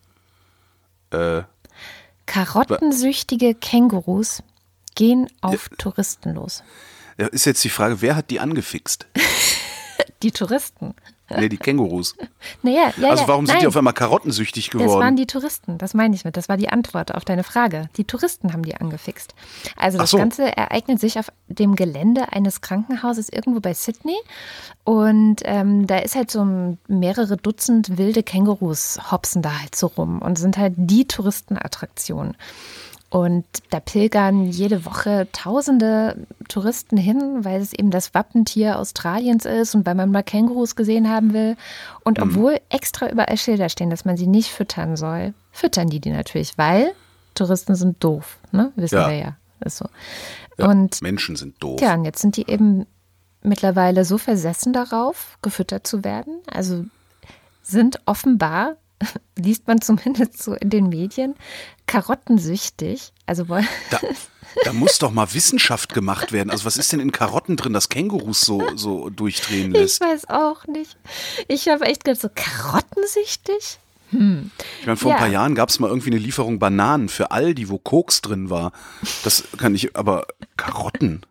[1.12, 1.43] äh,
[2.26, 4.43] Karottensüchtige Kängurus
[4.95, 6.63] gehen auf Touristen los.
[7.17, 9.08] ja, ist jetzt die Frage, wer hat die angefixt?
[10.24, 10.93] Die Touristen.
[11.39, 12.15] Nee, die Kängurus.
[12.63, 15.15] Naja, ja, Also ja, warum sind nein, die auf einmal karottensüchtig Das waren geworden?
[15.15, 16.38] die Touristen, das meine ich mit.
[16.38, 17.89] Das war die Antwort auf deine Frage.
[17.98, 19.36] Die Touristen haben die angefixt.
[19.78, 20.17] Also das so.
[20.17, 24.17] Ganze ereignet sich auf dem Gelände eines Krankenhauses irgendwo bei Sydney.
[24.84, 30.22] Und ähm, da ist halt so mehrere Dutzend wilde Kängurus hopsen da halt so rum
[30.22, 32.36] und sind halt die Touristenattraktion.
[33.12, 36.15] Und da pilgern jede Woche tausende
[36.47, 41.10] Touristen hin, weil es eben das Wappentier Australiens ist und weil man mal Kängurus gesehen
[41.10, 41.58] haben will.
[42.06, 42.24] Und Mhm.
[42.24, 46.58] obwohl extra überall Schilder stehen, dass man sie nicht füttern soll, füttern die die natürlich,
[46.58, 46.93] weil
[47.36, 48.71] Touristen sind doof, ne?
[48.78, 49.10] Wissen Ja.
[49.10, 49.36] wir ja.
[49.63, 49.86] Ist so.
[50.58, 51.82] Und Menschen sind doof.
[51.82, 52.88] ja, und jetzt sind die eben
[53.43, 56.39] mittlerweile so versessen darauf, gefüttert zu werden.
[56.50, 56.86] Also
[57.62, 58.78] sind offenbar,
[59.37, 61.35] liest man zumindest so in den Medien,
[61.87, 63.13] karottensüchtig.
[63.25, 63.67] Also wollen.
[63.89, 63.99] Da,
[64.65, 66.49] da muss doch mal Wissenschaft gemacht werden.
[66.49, 70.01] Also was ist denn in Karotten drin, das Kängurus so, so durchdrehen Ich lässt?
[70.01, 70.97] weiß auch nicht.
[71.47, 73.79] Ich habe echt gedacht, so karottensüchtig?
[74.13, 74.17] Ich
[74.85, 75.15] meine, vor Ja.
[75.15, 78.49] ein paar Jahren gab es mal irgendwie eine Lieferung Bananen für Aldi, wo Koks drin
[78.49, 78.73] war.
[79.23, 81.21] Das kann ich, aber Karotten.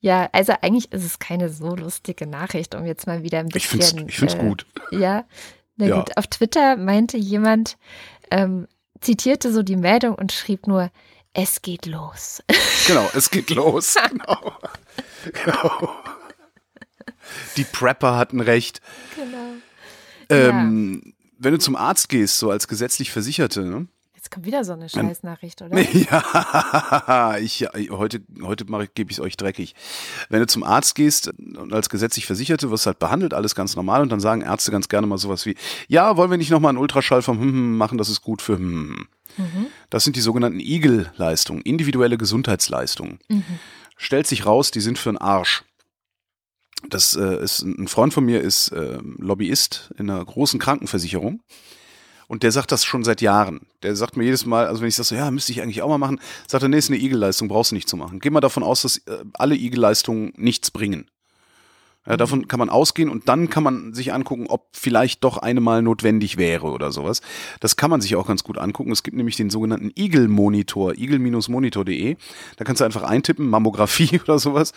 [0.00, 3.68] Ja, also eigentlich ist es keine so lustige Nachricht, um jetzt mal wieder ein Ich
[3.68, 3.98] bisschen.
[3.98, 4.64] find's, ich find's äh, gut.
[4.90, 5.24] Ja,
[5.76, 5.98] na Ja.
[5.98, 6.16] gut.
[6.16, 7.76] Auf Twitter meinte jemand,
[8.30, 8.66] ähm,
[9.00, 10.90] zitierte so die Meldung und schrieb nur,
[11.32, 12.42] es geht los.
[12.86, 13.96] Genau, es geht los.
[14.10, 14.52] Genau.
[15.44, 15.90] genau.
[17.56, 18.80] Die Prepper hatten recht.
[19.16, 19.54] Genau.
[20.28, 23.88] Ähm, Wenn du zum Arzt gehst, so als gesetzlich Versicherte, ne?
[24.26, 25.78] Jetzt kommt wieder so eine Scheißnachricht, oder?
[26.10, 29.76] Ja, ich, heute, heute gebe ich es euch dreckig.
[30.30, 34.02] Wenn du zum Arzt gehst und als gesetzlich Versicherte wirst halt behandelt, alles ganz normal
[34.02, 35.54] und dann sagen Ärzte ganz gerne mal sowas wie,
[35.86, 38.56] ja, wollen wir nicht nochmal einen Ultraschall vom hm, hm machen, das ist gut für
[38.56, 39.06] hm.
[39.36, 39.66] hm.
[39.90, 43.20] Das sind die sogenannten Igel-Leistungen, individuelle Gesundheitsleistungen.
[43.96, 45.62] Stellt sich raus, die sind für einen Arsch.
[46.90, 51.42] Das äh, ist ein Freund von mir ist äh, Lobbyist in einer großen Krankenversicherung.
[52.28, 53.60] Und der sagt das schon seit Jahren.
[53.82, 55.88] Der sagt mir jedes Mal, also wenn ich sage so, ja, müsste ich eigentlich auch
[55.88, 58.18] mal machen, sagt er, nee, ist eine Igel-Leistung, brauchst du nicht zu machen.
[58.18, 61.08] Geh mal davon aus, dass äh, alle Igel-Leistungen nichts bringen.
[62.08, 65.60] Ja, davon kann man ausgehen und dann kann man sich angucken, ob vielleicht doch eine
[65.60, 67.20] mal notwendig wäre oder sowas.
[67.60, 68.92] Das kann man sich auch ganz gut angucken.
[68.92, 72.16] Es gibt nämlich den sogenannten Eagle-Monitor, eagle-monitor.de.
[72.56, 74.72] Da kannst du einfach eintippen, Mammographie oder sowas.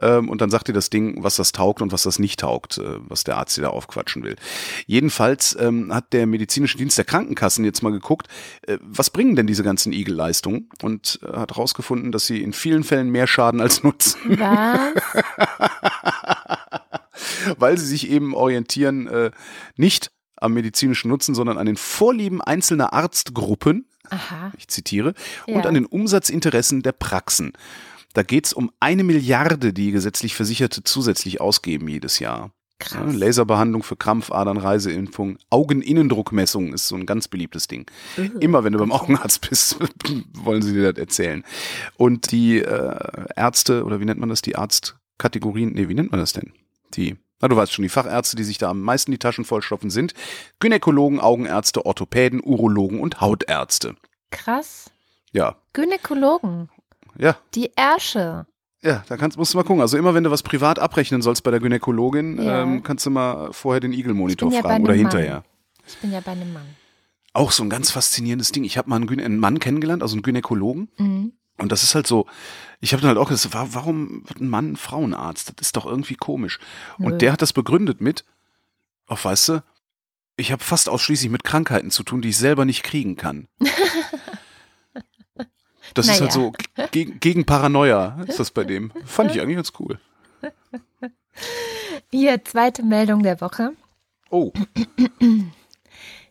[0.00, 2.78] Ähm, und dann sagt dir das Ding, was das taugt und was das nicht taugt,
[2.78, 4.36] äh, was der Arzt dir da aufquatschen will.
[4.86, 8.28] Jedenfalls ähm, hat der medizinische Dienst der Krankenkassen jetzt mal geguckt,
[8.66, 10.68] äh, was bringen denn diese ganzen Eagle-Leistungen?
[10.82, 14.38] Und äh, hat herausgefunden, dass sie in vielen Fällen mehr schaden als nutzen.
[14.38, 14.94] Was?
[17.58, 19.30] weil sie sich eben orientieren äh,
[19.76, 24.52] nicht am medizinischen Nutzen, sondern an den Vorlieben einzelner Arztgruppen, Aha.
[24.58, 25.14] ich zitiere,
[25.46, 25.54] Ja.
[25.54, 27.52] und an den Umsatzinteressen der Praxen.
[28.12, 32.50] Da geht's um eine Milliarde, die gesetzlich Versicherte zusätzlich ausgeben jedes Jahr.
[32.82, 33.14] Ja, Krass.
[33.14, 37.86] Laserbehandlung für Krampfadern, Reiseimpfung, Augeninnendruckmessung ist so ein ganz beliebtes Ding.
[38.40, 39.78] Immer wenn du beim Augenarzt bist,
[40.34, 41.44] wollen sie dir das erzählen.
[41.96, 46.20] Und die äh, Ärzte, oder wie nennt man das, die Arztkategorien, nee, wie nennt man
[46.20, 46.52] das denn?
[46.94, 49.90] Die, na du weißt schon, die Fachärzte, die sich da am meisten die Taschen vollstopfen,
[49.90, 50.14] sind
[50.60, 53.96] Gynäkologen, Augenärzte, Orthopäden, Urologen und Hautärzte.
[54.30, 54.90] Krass.
[55.30, 56.70] Ja, Gynäkologen.
[57.18, 58.46] ja, Die Ärsche.
[58.82, 59.82] ja, da kannst, musst du mal gucken.
[59.82, 62.62] Also immer wenn du was privat abrechnen sollst bei der Gynäkologin, Ja.
[62.62, 63.92] ähm, kannst du mal vorher den
[64.52, 65.34] bin ja fragen oder einem hinterher.
[65.34, 65.44] Mann.
[65.86, 66.66] Ich bin ja bei einem Mann.
[67.34, 68.64] Auch so ein ganz faszinierendes Ding.
[68.64, 70.88] Ich habe mal einen, einen Mann kennengelernt, also einen Gynäkologen.
[70.96, 71.32] Mhm.
[71.58, 72.26] Und das ist halt so,
[72.80, 75.52] ich habe dann halt auch gesagt, wa- warum wird ein Mann ein Frauenarzt?
[75.56, 76.58] Das ist doch irgendwie komisch.
[76.98, 77.06] Nö.
[77.06, 78.24] Und der hat das begründet mit,
[79.06, 79.62] auch weißt du,
[80.36, 83.48] ich habe fast ausschließlich mit Krankheiten zu tun, die ich selber nicht kriegen kann.
[85.92, 86.22] Das ist Naja.
[86.22, 86.52] halt so
[86.90, 88.90] gegen, gegen Paranoia, ist das bei dem.
[89.04, 90.00] Fand ich eigentlich ganz cool.
[92.10, 93.72] Hier, zweite Meldung der Woche.
[94.30, 94.50] Oh.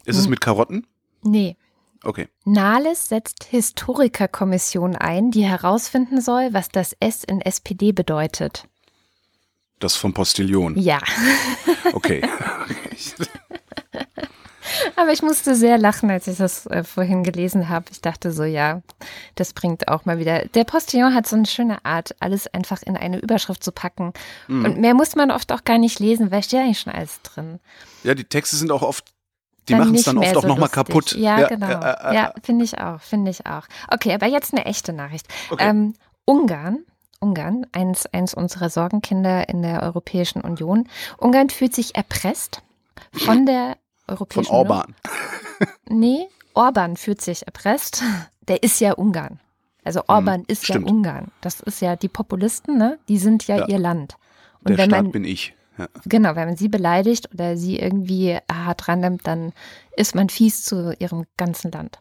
[0.06, 0.86] Ist es mit Karotten?
[1.22, 1.56] Nee.
[2.04, 2.28] Okay.
[2.44, 8.66] Nahles setzt Historikerkommission ein, die herausfinden soll, was das S in SPD bedeutet.
[9.80, 10.78] Das vom Postillon.
[10.78, 11.00] Ja,
[11.94, 12.22] Okay.
[14.96, 17.86] aber ich musste sehr lachen, als ich das äh, vorhin gelesen habe.
[17.92, 18.82] Ich dachte so, ja,
[19.36, 20.46] das bringt auch mal wieder.
[20.48, 24.14] Der Postillon hat so eine schöne Art, alles einfach in eine Überschrift zu packen.
[24.48, 24.66] Mhm.
[24.66, 27.60] Und mehr muss man oft auch gar nicht lesen, weil steht eigentlich schon alles drin.
[28.04, 29.06] Ja, die Texte sind auch oft,
[29.70, 30.76] die machen es dann oft auch so nochmal lustig.
[30.76, 31.12] kaputt.
[31.14, 31.68] Ja, genau.
[31.68, 33.64] äh, äh, ja, finde ich auch, finde ich auch.
[33.90, 35.28] Okay, aber jetzt eine echte Nachricht.
[35.50, 35.64] Okay.
[35.70, 35.94] Ähm,
[36.26, 36.80] Ungarn,
[37.20, 40.88] Ungarn, eins, eins unserer Sorgenkinder in der Europäischen Union.
[41.18, 42.62] Ungarn fühlt sich erpresst
[43.14, 44.68] von der Von Europäischen Union.
[44.72, 44.96] Orban.
[45.88, 48.04] Nee, Orban fühlt sich erpresst.
[48.48, 49.40] Der ist ja Ungarn.
[49.86, 50.88] Also Orban ist Hm, stimmt.
[50.88, 51.32] ja Ungarn.
[51.42, 53.00] Das ist ja die Populisten, ne?
[53.08, 53.68] Die sind ja, Ja.
[53.68, 54.16] ihr Land.
[54.64, 55.56] Und Der Staat man bin ich.
[55.78, 55.88] Ja.
[56.06, 59.54] Genau, wenn man sie beleidigt oder sie irgendwie hart rannimmt, dann
[59.96, 62.00] ist man fies zu ihrem ganzen Land.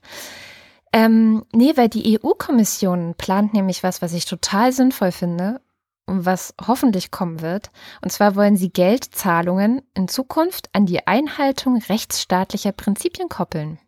[0.92, 5.61] Ähm, nee, weil die EU-Kommission plant nämlich was, was ich total sinnvoll finde
[6.06, 7.70] und was hoffentlich kommen wird.
[8.02, 13.78] Und zwar wollen sie Geldzahlungen in Zukunft an die Einhaltung rechtsstaatlicher Prinzipien koppeln.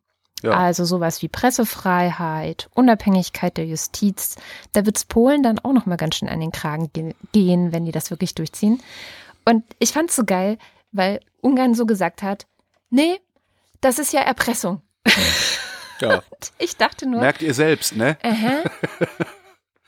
[0.43, 0.53] Ja.
[0.53, 4.37] Also sowas wie Pressefreiheit, Unabhängigkeit der Justiz.
[4.73, 7.87] Da wird's Polen dann auch noch mal ganz schön an den Kragen ge gehen, wenn
[7.87, 8.83] die das wirklich durchziehen.
[9.45, 10.59] Und ich fand's so geil,
[10.93, 12.47] weil Ungarn so gesagt hat,
[12.91, 13.21] nee,
[13.81, 14.83] das ist ja Erpressung.
[16.01, 16.23] ja.
[16.59, 18.17] Ich dachte nur, Merkt ihr selbst, ne?
[18.23, 18.65] aha.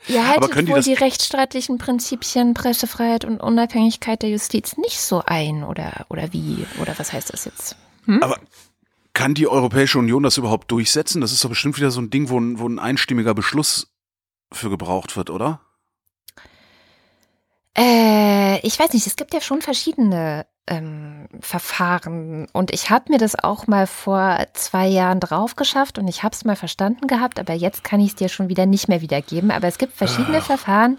[0.07, 5.63] Ihr haltet die wohl die rechtsstaatlichen Prinzipien, Pressefreiheit und Unabhängigkeit der Justiz nicht so ein
[5.63, 6.65] oder, oder wie?
[6.79, 7.75] Oder was heißt das jetzt?
[8.21, 8.39] Aber
[9.13, 11.19] kann die Europäische Union das überhaupt durchsetzen?
[11.19, 13.91] Das ist doch bestimmt wieder so ein Ding, wo ein, wo ein einstimmiger Beschluss
[14.53, 15.59] für gebraucht wird, oder?
[17.77, 23.19] Äh, ich weiß nicht, es gibt ja schon verschiedene ähm, Verfahren und ich habe mir
[23.19, 27.39] das auch mal vor zwei Jahren drauf geschafft und ich habe es mal verstanden gehabt,
[27.39, 29.51] aber jetzt kann ich es dir schon wieder nicht mehr wiedergeben.
[29.51, 30.97] Aber es gibt verschiedene Verfahren,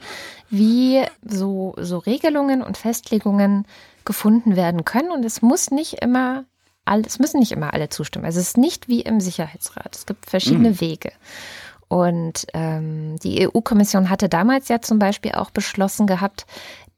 [0.51, 3.67] wie so, so Regelungen und Festlegungen
[4.05, 6.45] gefunden werden können und es muss nicht immer
[6.87, 8.25] all- es müssen nicht immer alle zustimmen.
[8.25, 9.95] Also es ist nicht wie im Sicherheitsrat.
[9.95, 11.13] Es gibt verschiedene Wege.
[11.89, 16.47] Und ähm, die EU-Kommission hatte damals ja zum Beispiel auch beschlossen gehabt,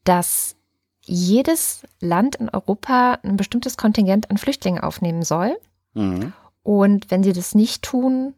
[0.04, 0.56] dass
[1.02, 5.56] jedes Land in Europa ein bestimmtes Kontingent an Flüchtlingen aufnehmen soll.
[5.94, 6.32] Mhm.
[6.62, 8.34] Und wenn sie das nicht tun,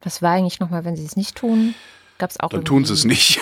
[0.00, 1.74] was war eigentlich nochmal, wenn sie es nicht tun?
[2.22, 3.40] Gab es auch Dann tun sie es nicht.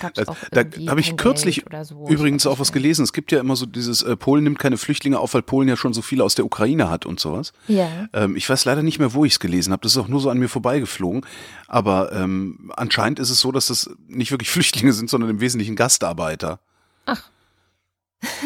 [0.00, 2.08] gab's Das- auch da habe ich kürzlich so.
[2.08, 3.02] Übrigens auch was gelesen.
[3.02, 5.76] Es gibt ja immer so dieses, äh, Polen nimmt keine Flüchtlinge auf, weil Polen ja
[5.76, 7.52] schon so viele aus der Ukraine hat und sowas.
[7.68, 8.08] Ja.
[8.14, 9.82] Ähm, ich weiß leider nicht mehr, wo ich es gelesen habe.
[9.82, 11.26] Das ist auch nur so an mir vorbeigeflogen.
[11.68, 15.76] Aber ähm, anscheinend ist es so, dass das nicht wirklich Flüchtlinge sind, sondern im Wesentlichen
[15.76, 16.58] Gastarbeiter.
[17.04, 17.22] Ach.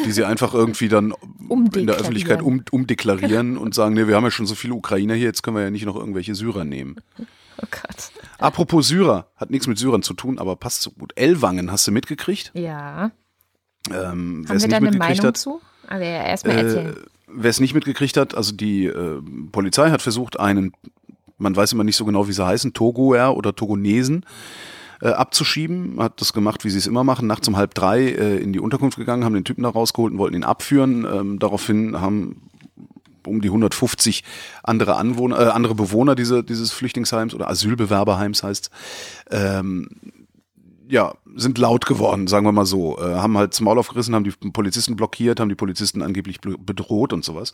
[0.05, 1.15] Die sie einfach irgendwie dann
[1.51, 1.97] in der.
[1.97, 5.43] Öffentlichkeit um, umdeklarieren und sagen, nee, wir haben ja schon so viele Ukrainer hier, jetzt
[5.43, 6.97] können wir ja nicht noch irgendwelche Syrer nehmen.
[7.63, 8.11] Oh Gott.
[8.39, 11.13] Apropos Syrer, hat nichts mit Syrern zu tun, aber passt so gut.
[11.17, 12.51] Ellwangen, hast du mitgekriegt?
[12.55, 13.11] Ja.
[13.91, 15.61] Ähm, Haben wir da eine Meinung hat, zu?
[15.89, 16.97] Aber erstmal erzählen.
[16.97, 19.21] Äh, wer es nicht mitgekriegt hat, also die äh,
[19.53, 20.73] Polizei hat versucht, einen,
[21.39, 24.25] man weiß immer nicht so genau, wie sie heißen, Togoer oder Togonesen,
[25.03, 28.39] äh, abzuschieben, hat das gemacht, wie sie es immer machen, nachts um halb drei äh,
[28.39, 31.05] in die Unterkunft gegangen, haben den Typen da rausgeholt und wollten ihn abführen.
[31.05, 32.49] Ähm, daraufhin haben
[33.27, 34.25] um die 150
[34.63, 38.71] andere Anwohner, äh, andere Bewohner diese, dieses Flüchtlingsheims oder Asylbewerberheims heißt,
[39.31, 39.89] ähm,
[40.89, 42.99] ja, sind laut geworden, sagen wir mal so.
[42.99, 47.13] Äh, haben halt zum Maul aufgerissen, haben die Polizisten blockiert, haben die Polizisten angeblich bedroht
[47.13, 47.53] und sowas.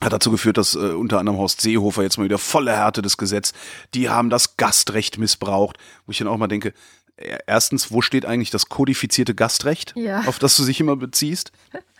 [0.00, 3.16] Hat dazu geführt, dass äh, unter anderem Horst Seehofer jetzt mal wieder volle Härte des
[3.16, 3.54] Gesetzes,
[3.94, 5.76] die haben das Gastrecht missbraucht.
[6.06, 6.72] Wo ich dann auch mal denke,
[7.16, 10.22] äh, erstens, wo steht eigentlich das kodifizierte Gastrecht, ja.
[10.26, 11.52] auf das du dich immer beziehst?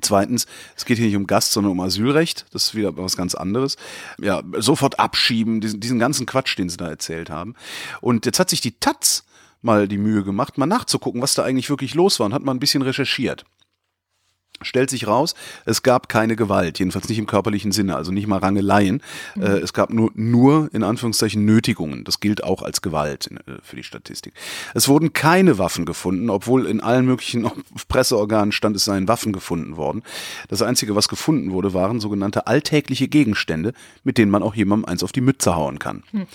[0.00, 2.46] Zweitens, es geht hier nicht um Gast, sondern um Asylrecht.
[2.52, 3.76] Das ist wieder was ganz anderes.
[4.20, 7.54] Ja, sofort abschieben, diesen, diesen ganzen Quatsch, den sie da erzählt haben.
[8.00, 9.24] Und jetzt hat sich die Taz
[9.62, 12.52] mal die Mühe gemacht, mal nachzugucken, was da eigentlich wirklich los war und hat mal
[12.52, 13.44] ein bisschen recherchiert.
[14.62, 18.38] Stellt sich raus, es gab keine Gewalt, jedenfalls nicht im körperlichen Sinne, also nicht mal
[18.38, 19.02] Rangeleien.
[19.34, 19.42] Mhm.
[19.42, 22.04] Äh, es gab nur, nur in Anführungszeichen Nötigungen.
[22.04, 24.32] Das gilt auch als Gewalt äh, für die Statistik.
[24.74, 27.50] Es wurden keine Waffen gefunden, obwohl in allen möglichen
[27.88, 30.02] Presseorganen stand, es seien Waffen gefunden worden.
[30.48, 33.72] Das Einzige, was gefunden wurde, waren sogenannte alltägliche Gegenstände,
[34.04, 36.02] mit denen man auch jemandem eins auf die Mütze hauen kann.
[36.12, 36.26] Mhm.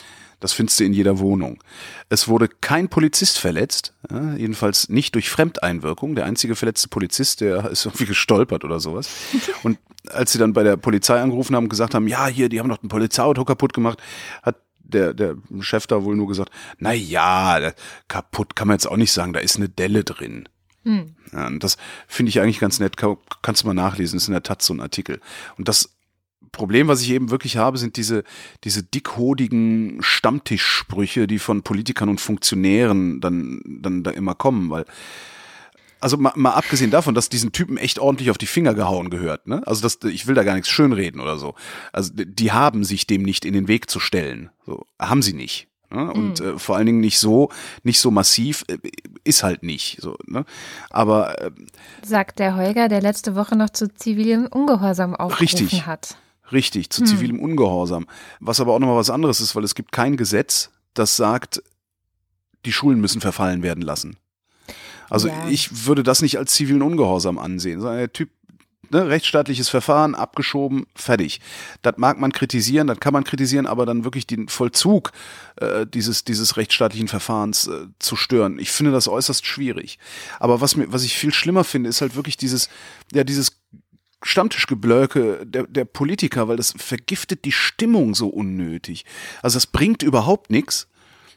[0.41, 1.63] Das findest du in jeder Wohnung.
[2.09, 6.15] Es wurde kein Polizist verletzt, ja, jedenfalls nicht durch Fremdeinwirkung.
[6.15, 9.09] Der einzige verletzte Polizist, der ist irgendwie gestolpert oder sowas.
[9.63, 9.77] Und
[10.09, 12.69] als sie dann bei der Polizei angerufen haben und gesagt haben, ja, hier, die haben
[12.69, 14.01] doch ein Polizeiauto kaputt gemacht,
[14.41, 17.71] hat der, der Chef da wohl nur gesagt, na ja,
[18.07, 20.49] kaputt kann man jetzt auch nicht sagen, da ist eine Delle drin.
[20.83, 21.15] Hm.
[21.31, 21.77] Ja, und das
[22.07, 24.73] finde ich eigentlich ganz nett, kannst du mal nachlesen, das ist in der Taz so
[24.73, 25.21] ein Artikel.
[25.57, 25.91] Und das
[26.51, 28.23] Problem, was ich eben wirklich habe, sind diese,
[28.63, 34.85] diese dickhodigen Stammtischsprüche, die von Politikern und Funktionären dann, dann da immer kommen, weil,
[36.01, 39.47] also mal, mal abgesehen davon, dass diesen Typen echt ordentlich auf die Finger gehauen gehört,
[39.47, 39.65] ne?
[39.65, 41.55] Also das, ich will da gar nichts schönreden oder so.
[41.93, 44.49] Also die haben sich dem nicht in den Weg zu stellen.
[44.65, 45.67] So, haben sie nicht.
[45.91, 46.11] Ne?
[46.11, 46.55] Und mhm.
[46.55, 47.49] äh, vor allen Dingen nicht so,
[47.83, 48.77] nicht so massiv, äh,
[49.23, 50.01] ist halt nicht.
[50.01, 50.45] So, ne?
[50.89, 51.51] Aber äh,
[52.03, 55.85] sagt der Holger, der letzte Woche noch zu zivilem Ungehorsam aufgerufen richtig.
[55.85, 56.17] hat.
[56.51, 57.07] Richtig, zu hm.
[57.07, 58.07] zivilem Ungehorsam.
[58.39, 61.61] Was aber auch nochmal was anderes ist, weil es gibt kein Gesetz, das sagt,
[62.65, 64.17] die Schulen müssen verfallen werden lassen.
[65.09, 65.47] Also ja.
[65.49, 68.29] ich würde das nicht als zivilen Ungehorsam ansehen, sondern der Typ,
[68.91, 71.41] ne, rechtsstaatliches Verfahren, abgeschoben, fertig.
[71.81, 75.11] Das mag man kritisieren, das kann man kritisieren, aber dann wirklich den Vollzug
[75.57, 78.57] äh, dieses, dieses rechtsstaatlichen Verfahrens äh, zu stören.
[78.59, 79.99] Ich finde das äußerst schwierig.
[80.39, 82.69] Aber was mir, was ich viel schlimmer finde, ist halt wirklich dieses,
[83.11, 83.60] ja, dieses
[84.31, 89.05] Stammtischgeblöke der, der Politiker, weil das vergiftet die Stimmung so unnötig.
[89.41, 90.87] Also das bringt überhaupt nichts.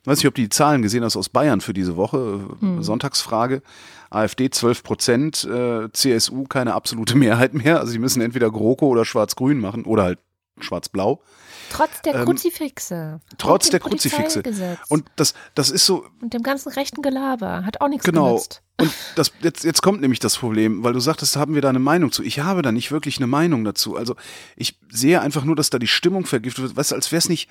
[0.03, 2.41] Ich weiß nicht, ob du die Zahlen gesehen hast aus Bayern für diese Woche.
[2.61, 2.83] Hm.
[2.83, 3.63] Sonntagsfrage.
[4.11, 7.81] AfD 12 Prozent, äh, CSU keine absolute Mehrheit mehr.
[7.81, 10.19] Also die müssen entweder GroKo oder Schwarz-Grün machen oder halt
[10.61, 11.23] Schwarz-Blau.
[11.71, 13.21] Trotz der ähm, Kruzifixe.
[13.39, 14.43] Trotz der Kruzifixe.
[14.89, 16.05] Und das, das ist so.
[16.21, 17.65] Und dem ganzen rechten Gelaber.
[17.65, 18.27] Hat auch nichts genau.
[18.27, 18.63] genutzt.
[18.81, 21.79] Und das, jetzt, jetzt kommt nämlich das Problem, weil du sagtest, haben wir da eine
[21.79, 22.23] Meinung zu.
[22.25, 23.97] Ich habe da nicht wirklich eine Meinung dazu.
[23.97, 24.17] Also
[24.57, 26.77] ich sehe einfach nur, dass da die Stimmung vergiftet wird.
[26.77, 27.49] Weißt du, als wäre es nicht,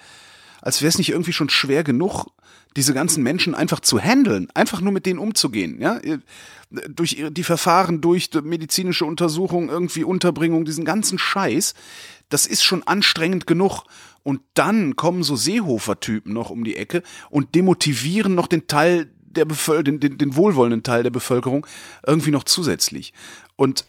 [0.62, 2.28] als wäre es nicht irgendwie schon schwer genug,
[2.76, 6.02] diese ganzen Menschen einfach zu handeln, einfach nur mit denen umzugehen, ja,
[6.72, 11.76] durch die Verfahren, durch medizinische Untersuchungen, irgendwie Unterbringung, diesen ganzen Scheiß,
[12.30, 13.84] das ist schon anstrengend genug.
[14.24, 19.46] Und dann kommen so Seehofer-Typen noch um die Ecke und demotivieren noch den Teil der
[19.46, 21.66] Bevölkerung, den, den, den wohlwollenden Teil der Bevölkerung
[22.06, 23.14] irgendwie noch zusätzlich.
[23.56, 23.86] Und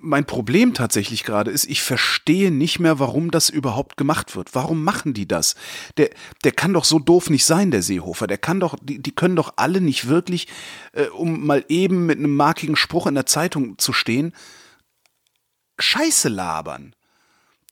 [0.00, 4.54] mein Problem tatsächlich gerade ist, ich verstehe nicht mehr, warum das überhaupt gemacht wird.
[4.54, 5.54] Warum machen die das?
[5.96, 6.10] Der,
[6.44, 8.26] der kann doch so doof nicht sein, der Seehofer.
[8.26, 10.48] Der kann doch, die, die können doch alle nicht wirklich,
[10.92, 14.32] äh, um mal eben mit einem markigen Spruch in der Zeitung zu stehen,
[15.78, 16.94] Scheiße labern.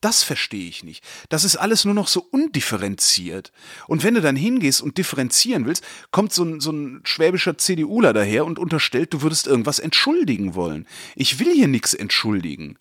[0.01, 1.05] Das verstehe ich nicht.
[1.29, 3.53] Das ist alles nur noch so undifferenziert.
[3.87, 8.15] Und wenn du dann hingehst und differenzieren willst, kommt so ein, so ein schwäbischer CDUler
[8.15, 10.87] daher und unterstellt, du würdest irgendwas entschuldigen wollen.
[11.17, 12.79] Ich will hier nichts entschuldigen.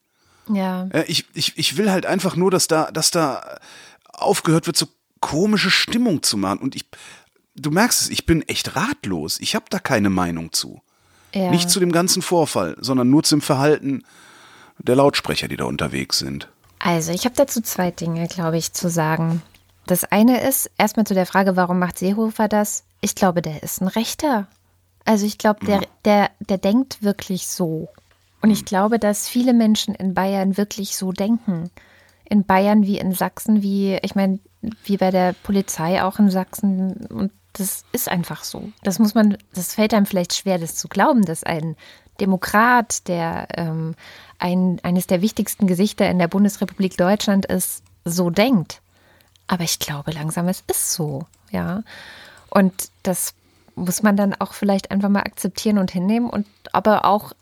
[0.47, 0.87] Ja.
[1.07, 3.59] Ich, ich, ich will halt einfach nur, dass da, dass da
[4.13, 4.87] aufgehört wird, so
[5.19, 6.59] komische Stimmung zu machen.
[6.59, 6.85] Und ich,
[7.55, 9.39] du merkst es, ich bin echt ratlos.
[9.41, 10.81] Ich habe da keine Meinung zu.
[11.35, 11.51] Ja.
[11.51, 14.03] Nicht zu dem ganzen Vorfall, sondern nur zum Verhalten
[14.77, 16.47] der Lautsprecher, die da unterwegs sind.
[16.79, 19.41] Also, ich habe dazu zwei Dinge, glaube ich, zu sagen.
[19.85, 22.83] Das eine ist erstmal zu der Frage, warum macht Seehofer das?
[23.01, 24.47] Ich glaube, der ist ein Rechter.
[25.03, 27.89] Also ich glaube, der, der, der denkt wirklich so.
[28.41, 31.71] Und ich glaube, dass viele Menschen in Bayern wirklich so denken.
[32.25, 34.37] In Bayern wie in Sachsen, wie, ich meine,
[34.83, 37.07] wie bei der Polizei auch in Sachsen.
[37.07, 38.69] Und Das ist einfach so.
[38.83, 41.75] Das muss man, das fällt einem vielleicht schwer, das zu glauben, dass ein
[42.19, 43.95] Demokrat, der ähm,
[44.39, 48.81] ein, eines der wichtigsten Gesichter in der Bundesrepublik Deutschland ist, so denkt.
[49.47, 51.83] Aber ich glaube langsam, es ist so, ja.
[52.49, 53.33] Und das
[53.75, 57.33] muss man dann auch vielleicht einfach mal akzeptieren und hinnehmen und aber auch,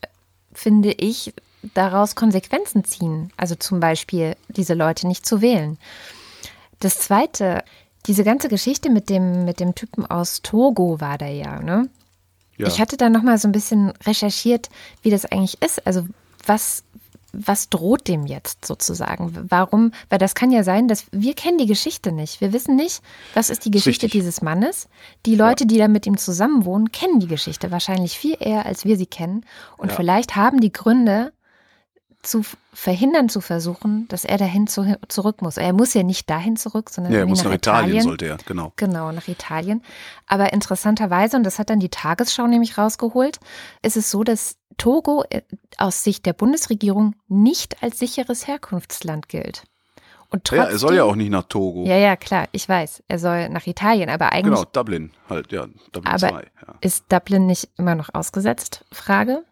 [0.53, 1.33] finde ich,
[1.73, 3.31] daraus Konsequenzen ziehen.
[3.37, 5.77] Also zum Beispiel diese Leute nicht zu wählen.
[6.79, 7.63] Das zweite,
[8.05, 11.89] diese ganze Geschichte mit dem, mit dem Typen aus Togo war da ja, ne?
[12.57, 12.67] Ja.
[12.67, 14.69] Ich hatte da nochmal so ein bisschen recherchiert,
[15.03, 15.85] wie das eigentlich ist.
[15.85, 16.07] Also
[16.45, 16.83] was,
[17.33, 19.47] was droht dem jetzt sozusagen?
[19.49, 19.91] Warum?
[20.09, 22.41] Weil das kann ja sein, dass wir kennen die Geschichte nicht.
[22.41, 23.01] Wir wissen nicht,
[23.33, 24.87] was ist die Geschichte ist dieses Mannes.
[25.25, 25.67] Die Leute, ja.
[25.67, 29.45] die da mit ihm zusammenwohnen, kennen die Geschichte wahrscheinlich viel eher, als wir sie kennen.
[29.77, 29.95] Und ja.
[29.95, 31.31] vielleicht haben die Gründe,
[32.23, 35.57] zu verhindern zu versuchen, dass er dahin zu, zurück muss.
[35.57, 38.25] Er muss ja nicht dahin zurück, sondern ja, er muss nach, nach Italien, Italien, sollte
[38.25, 38.73] er, genau.
[38.75, 39.81] Genau, nach Italien.
[40.25, 43.39] Aber interessanterweise, und das hat dann die Tagesschau nämlich rausgeholt,
[43.81, 45.41] ist es so, dass Togo äh,
[45.77, 49.63] aus Sicht der Bundesregierung nicht als sicheres Herkunftsland gilt.
[50.29, 51.85] Und trotzdem, ja, er soll ja auch nicht nach Togo.
[51.85, 53.03] Ja, ja, klar, ich weiß.
[53.07, 54.55] Er soll nach Italien, aber eigentlich.
[54.55, 56.29] Genau, Dublin halt, ja, Dublin aber 2.
[56.31, 56.75] Ja.
[56.81, 58.83] Ist Dublin nicht immer noch ausgesetzt?
[58.91, 59.45] Frage.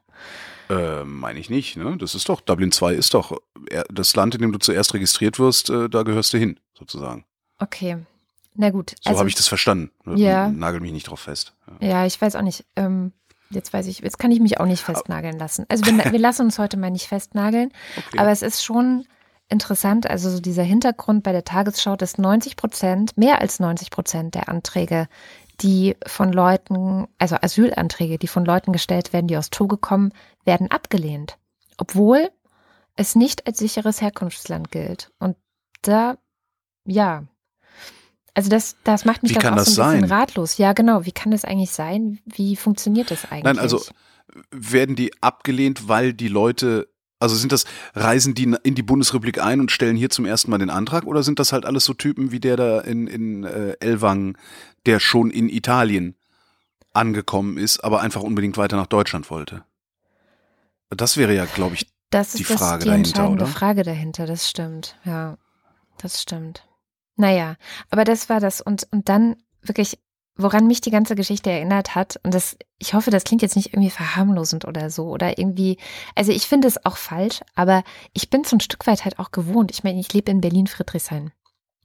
[0.69, 1.95] Äh, meine ich nicht, ne?
[1.97, 3.37] Das ist doch, Dublin 2 ist doch
[3.89, 7.25] das Land, in dem du zuerst registriert wirst, äh, da gehörst du hin, sozusagen.
[7.59, 7.97] Okay.
[8.55, 8.91] Na gut.
[9.01, 9.91] So also, habe ich das verstanden.
[10.15, 10.49] Ja.
[10.49, 11.53] Nagel mich nicht drauf fest.
[11.81, 12.65] Ja, ja ich weiß auch nicht.
[12.75, 13.11] Ähm,
[13.55, 15.65] jetzt weiß ich, jetzt kann ich mich auch nicht festnageln lassen.
[15.69, 17.71] Also wir, wir lassen uns heute mal nicht festnageln.
[18.07, 18.19] Okay.
[18.19, 19.05] Aber es ist schon
[19.49, 24.35] interessant, also so dieser Hintergrund bei der Tagesschau, dass 90 Prozent, mehr als 90 Prozent
[24.35, 25.07] der Anträge,
[25.61, 30.11] die von Leuten, also Asylanträge, die von Leuten gestellt werden, die aus Togo kommen,
[30.43, 31.37] werden abgelehnt.
[31.77, 32.29] Obwohl
[32.95, 35.11] es nicht als sicheres Herkunftsland gilt.
[35.19, 35.35] Und
[35.81, 36.17] da,
[36.85, 37.23] ja.
[38.35, 40.19] Also das, das macht mich wie dann auch so ein bisschen sein?
[40.19, 40.57] ratlos.
[40.57, 41.05] Ja, genau.
[41.05, 42.19] Wie kann das eigentlich sein?
[42.25, 43.45] Wie funktioniert das eigentlich?
[43.45, 43.81] Nein, also
[44.51, 49.61] werden die abgelehnt, weil die Leute also sind das, reisen die in die Bundesrepublik ein
[49.61, 52.31] und stellen hier zum ersten Mal den Antrag oder sind das halt alles so Typen
[52.31, 54.37] wie der da in, in äh, Elwang,
[54.85, 56.15] der schon in Italien
[56.93, 59.63] angekommen ist, aber einfach unbedingt weiter nach Deutschland wollte?
[60.89, 63.51] Das wäre ja, glaube ich, das ist die Frage das, die dahinter, entscheidende oder?
[63.51, 64.97] Frage dahinter, das stimmt.
[65.05, 65.37] Ja,
[65.97, 66.67] das stimmt.
[67.15, 67.55] Naja,
[67.89, 68.61] aber das war das.
[68.61, 69.97] Und, und dann wirklich
[70.37, 73.73] woran mich die ganze Geschichte erinnert hat, und das, ich hoffe, das klingt jetzt nicht
[73.73, 75.77] irgendwie verharmlosend oder so, oder irgendwie,
[76.13, 79.31] also ich finde es auch falsch, aber ich bin so ein Stück weit halt auch
[79.31, 79.71] gewohnt.
[79.71, 81.31] Ich meine, ich lebe in Berlin-Friedrichshain.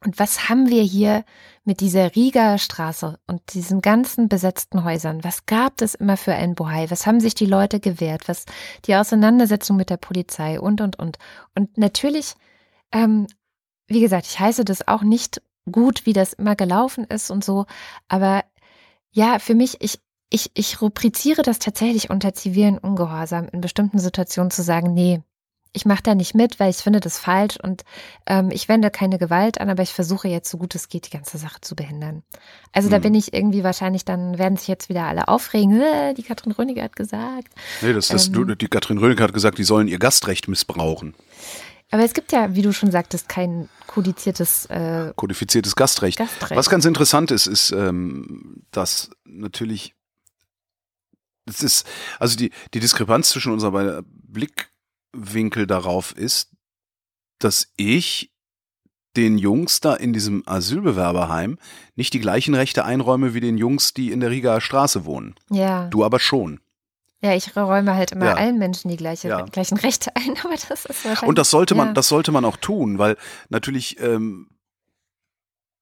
[0.03, 1.25] Und was haben wir hier
[1.65, 5.23] mit dieser Rieger Straße und diesen ganzen besetzten Häusern?
[5.23, 6.91] Was gab es immer für ein Bohai?
[6.91, 8.27] Was haben sich die Leute gewehrt?
[8.27, 8.47] Was
[8.87, 11.19] die Auseinandersetzung mit der Polizei und, und, und.
[11.55, 12.35] Und natürlich,
[12.93, 13.27] ähm,
[13.91, 17.67] wie gesagt, ich heiße das auch nicht gut, wie das immer gelaufen ist und so.
[18.09, 18.45] Aber
[19.11, 19.99] ja, für mich, ich,
[20.31, 25.21] ich, ich rubriziere das tatsächlich unter zivilen Ungehorsam, in bestimmten Situationen zu sagen, nee,
[25.73, 27.85] ich mache da nicht mit, weil ich finde das falsch und
[28.27, 31.17] ähm, ich wende keine Gewalt an, aber ich versuche jetzt so gut es geht, die
[31.17, 32.23] ganze Sache zu behindern.
[32.73, 36.25] Also da bin ich irgendwie wahrscheinlich, dann werden sich jetzt wieder alle aufregen, äh, die
[36.25, 37.49] Katrin Röniger hat gesagt.
[37.83, 41.15] Nee, das, das, ähm, die Katrin Röniger hat gesagt, die sollen ihr Gastrecht missbrauchen.
[41.91, 46.19] Aber es gibt ja, wie du schon sagtest, kein kodiziertes äh, kodifiziertes Gastrecht.
[46.19, 46.57] Gastrecht.
[46.57, 49.95] Was ganz interessant ist, ist, ähm, dass natürlich
[51.47, 51.87] es ist,
[52.19, 56.51] also die, die Diskrepanz zwischen unserer Blickwinkel darauf ist,
[57.39, 58.33] dass ich
[59.17, 61.59] den Jungs da in diesem Asylbewerberheim
[61.97, 65.35] nicht die gleichen Rechte einräume wie den Jungs, die in der Rigaer Straße wohnen.
[65.51, 65.89] Ja.
[65.89, 66.61] Du aber schon.
[67.23, 68.35] Ja, ich räume halt immer Ja.
[68.35, 69.43] allen Menschen die gleiche, Ja.
[69.43, 71.23] gleichen Rechte ein, aber das ist wahrscheinlich.
[71.23, 71.93] Und das sollte man, ja.
[71.93, 73.17] das sollte man auch tun, weil
[73.51, 74.49] natürlich ähm,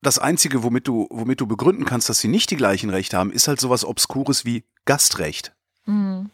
[0.02, 3.32] das Einzige, womit du, womit du begründen kannst, dass sie nicht die gleichen Rechte haben,
[3.32, 5.52] ist halt sowas Obskures wie Gastrecht.
[5.86, 6.30] Mhm.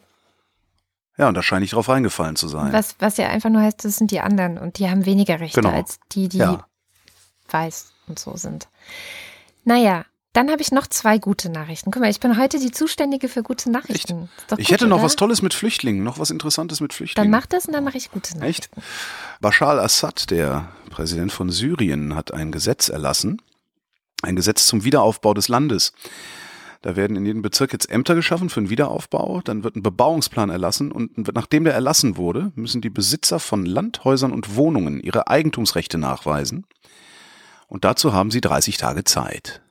[1.17, 2.73] Ja, und da scheine ich drauf reingefallen zu sein.
[2.73, 5.61] Was, was ja einfach nur heißt, das sind die anderen und die haben weniger Rechte
[5.61, 5.73] Genau.
[5.75, 6.43] als die, die
[7.51, 8.69] weiß und so sind.
[9.65, 11.93] Naja, dann habe ich noch zwei gute Nachrichten.
[11.93, 14.28] Guck mal, ich bin heute die Zuständige für gute Nachrichten.
[14.59, 15.05] Ich gut, hätte noch oder?
[15.05, 17.30] was Tolles mit Flüchtlingen, noch was Interessantes mit Dann Flüchtlingen.
[17.30, 18.41] mach das und dann mache ich gute Echt?
[18.41, 18.82] Nachrichten.
[19.41, 23.41] Bashar al-Assad, der Präsident von Syrien, hat ein Gesetz erlassen,
[24.22, 25.93] ein Gesetz zum Wiederaufbau des Landes.
[26.82, 30.51] Da werden in jedem Bezirk jetzt Ämter geschaffen für den Wiederaufbau, dann wird ein Bebauungsplan
[30.51, 35.97] erlassen und nachdem der erlassen wurde, müssen die Besitzer von Landhäusern und Wohnungen ihre Eigentumsrechte
[35.97, 36.66] nachweisen.
[37.68, 39.62] Und dazu haben sie 30 Tage Zeit.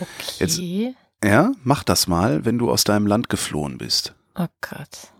[0.00, 0.94] Okay.
[1.24, 4.14] Ja, mach das mal, wenn du aus deinem Land geflohen bist.
[4.36, 5.12] oh Gott.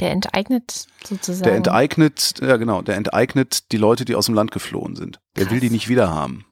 [0.00, 1.44] Der enteignet sozusagen.
[1.44, 5.20] Der enteignet, ja genau, der enteignet die Leute, die aus dem Land geflohen sind.
[5.36, 5.68] Der will Krass.
[5.68, 6.46] die nicht wiederhaben.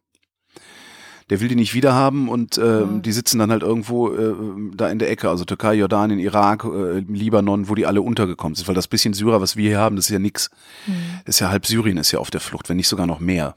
[1.28, 3.02] der will die nicht wiederhaben und äh, mhm.
[3.02, 4.34] die sitzen dann halt irgendwo äh,
[4.74, 8.68] da in der Ecke, also Türkei, Jordanien, Irak, äh, Libanon, wo die alle untergekommen sind,
[8.68, 10.50] weil das bisschen Syrer, was wir hier haben, das ist ja nix.
[10.86, 10.94] Mhm.
[11.24, 13.56] ist ja halb Syrien ist ja auf der Flucht, wenn nicht sogar noch mehr.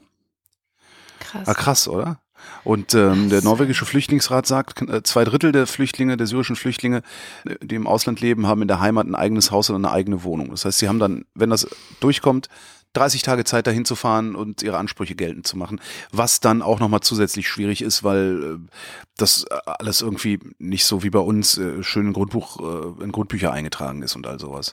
[1.20, 1.46] Krass.
[1.46, 2.18] Ah, krass, oder?
[2.64, 7.02] Und ähm, der norwegische Flüchtlingsrat sagt, äh, zwei Drittel der Flüchtlinge, der syrischen Flüchtlinge,
[7.44, 10.24] äh, die im Ausland leben, haben in der Heimat ein eigenes Haus oder eine eigene
[10.24, 10.50] Wohnung.
[10.50, 11.68] Das heißt, sie haben dann, wenn das
[12.00, 12.48] durchkommt,
[12.94, 15.80] 30 Tage Zeit dahin zu fahren und ihre Ansprüche geltend zu machen,
[16.12, 18.70] was dann auch nochmal zusätzlich schwierig ist, weil äh,
[19.16, 24.14] das alles irgendwie nicht so wie bei uns schön in Grundbuch, in Grundbücher eingetragen ist
[24.16, 24.72] und all sowas.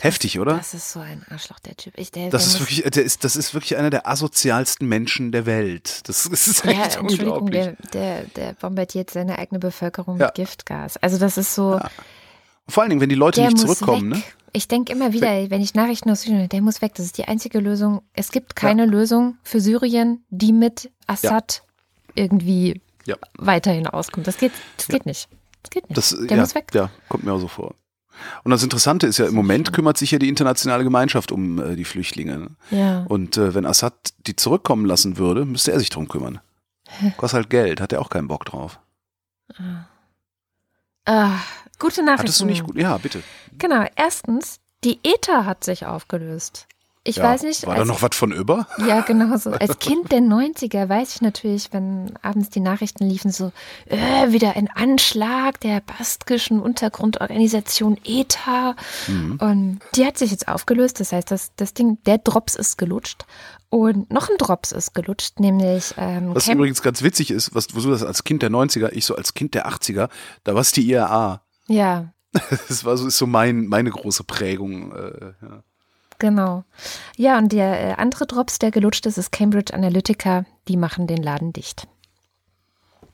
[0.00, 0.56] Heftig, oder?
[0.56, 1.94] Das ist so ein Arschloch, der Typ.
[1.96, 5.32] Ich, der, das, der ist wirklich, der ist, das ist wirklich einer der asozialsten Menschen
[5.32, 6.06] der Welt.
[6.06, 10.26] Das, ist echt ja, Entschuldigung, der, der, der bombardiert seine eigene Bevölkerung ja.
[10.26, 10.98] mit Giftgas.
[10.98, 11.72] Also das ist so.
[11.72, 11.90] Ja.
[12.68, 14.22] Vor allen Dingen, wenn die Leute nicht zurückkommen, ne?
[14.52, 16.94] Ich denke immer wieder, wenn ich Nachrichten aus Syrien, der muss weg.
[16.94, 18.02] Das ist die einzige Lösung.
[18.14, 18.90] Es gibt keine ja.
[18.90, 21.62] Lösung für Syrien, die mit Assad
[22.14, 22.80] irgendwie
[23.38, 24.26] weiterhin auskommt.
[24.26, 25.28] Das geht, das geht nicht.
[25.62, 25.98] Das geht nicht.
[25.98, 26.70] Das, der muss weg.
[26.74, 27.74] Ja, kommt mir auch so vor.
[28.44, 31.76] Und das Interessante ist ja, im Moment kümmert sich ja die internationale Gemeinschaft um äh,
[31.76, 32.38] die Flüchtlinge.
[32.38, 32.50] Ne?
[32.70, 33.04] Ja.
[33.08, 33.94] Und äh, wenn Assad
[34.26, 36.40] die zurückkommen lassen würde, müsste er sich drum kümmern.
[37.16, 38.78] Kostet halt Geld, hat er auch keinen Bock drauf.
[39.56, 39.86] Ah.
[41.04, 41.38] Ah,
[41.78, 42.22] gute Nachrichten.
[42.22, 42.76] Hattest du nicht gut?
[42.76, 43.22] Ja, bitte.
[43.58, 43.84] Genau.
[43.94, 46.66] Erstens, die ETA hat sich aufgelöst.
[47.06, 47.66] Ich ja, weiß nicht.
[47.66, 48.66] War da noch was von über?
[48.86, 49.50] Ja, genau so.
[49.50, 53.52] Als Kind der 90er weiß ich natürlich, wenn abends die Nachrichten liefen, so,
[53.86, 58.74] äh, wieder ein Anschlag der baskischen Untergrundorganisation ETA.
[59.06, 59.36] Mhm.
[59.40, 60.98] Und die hat sich jetzt aufgelöst.
[60.98, 63.24] Das heißt, das, das Ding, der Drops ist gelutscht.
[63.68, 65.94] Und noch ein Drops ist gelutscht, nämlich.
[65.96, 69.04] Ähm, was Camp übrigens ganz witzig ist, was du das als Kind der 90er, ich
[69.04, 70.08] so als Kind der 80er,
[70.44, 71.42] da war es die IRA.
[71.68, 72.12] Ja.
[72.68, 74.92] Das war so, ist so mein, meine große Prägung.
[74.92, 75.62] Äh, ja.
[76.18, 76.64] Genau.
[77.16, 80.44] Ja, und der äh, andere Drops, der gelutscht ist, ist Cambridge Analytica.
[80.68, 81.86] Die machen den Laden dicht.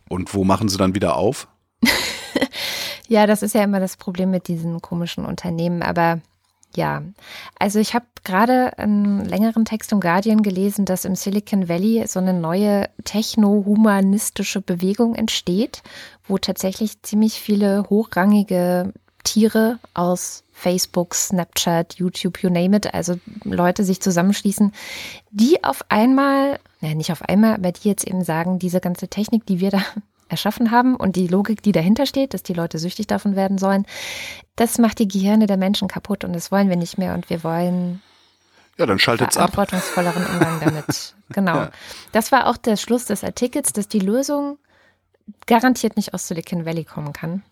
[0.09, 1.48] Und wo machen sie dann wieder auf?
[3.09, 5.82] ja, das ist ja immer das Problem mit diesen komischen Unternehmen.
[5.82, 6.20] Aber
[6.74, 7.03] ja,
[7.59, 12.18] also ich habe gerade einen längeren Text im Guardian gelesen, dass im Silicon Valley so
[12.18, 15.82] eine neue techno-humanistische Bewegung entsteht,
[16.26, 18.92] wo tatsächlich ziemlich viele hochrangige
[19.25, 24.73] Tiere aus Facebook, Snapchat, YouTube, you name it, also Leute sich zusammenschließen,
[25.31, 29.47] die auf einmal, ja nicht auf einmal, aber die jetzt eben sagen, diese ganze Technik,
[29.47, 29.83] die wir da
[30.29, 33.87] erschaffen haben und die Logik, die dahinter steht, dass die Leute süchtig davon werden sollen,
[34.57, 37.45] das macht die Gehirne der Menschen kaputt und das wollen wir nicht mehr und wir
[37.45, 38.01] wollen
[38.79, 39.53] ja, dann schaltet's ab.
[39.53, 41.14] Verantwortungsvolleren Umgang damit.
[41.33, 41.57] Genau.
[41.57, 41.70] Ja.
[42.12, 44.59] Das war auch der Schluss des Artikels, dass die Lösung
[45.47, 47.43] garantiert nicht aus Silicon Valley kommen kann,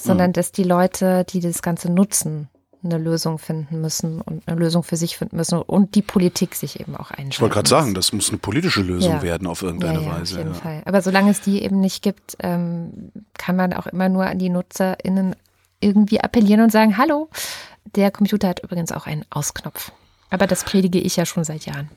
[0.00, 0.34] sondern mhm.
[0.34, 2.48] dass die Leute, die das Ganze nutzen,
[2.84, 6.78] eine Lösung finden müssen und eine Lösung für sich finden müssen und die Politik sich
[6.78, 9.22] eben auch einschalten Ich wollte gerade sagen, das muss eine politische Lösung ja.
[9.22, 10.38] werden auf irgendeine ja, ja, Weise.
[10.38, 10.82] Auf jeden Fall.
[10.84, 14.48] Aber solange es die eben nicht gibt, ähm, kann man auch immer nur an die
[14.48, 15.34] NutzerInnen
[15.80, 17.28] irgendwie appellieren und sagen, hallo,
[17.96, 19.92] der Computer hat übrigens auch einen Ausknopf.
[20.30, 21.90] Aber das predige ich ja schon seit Jahren.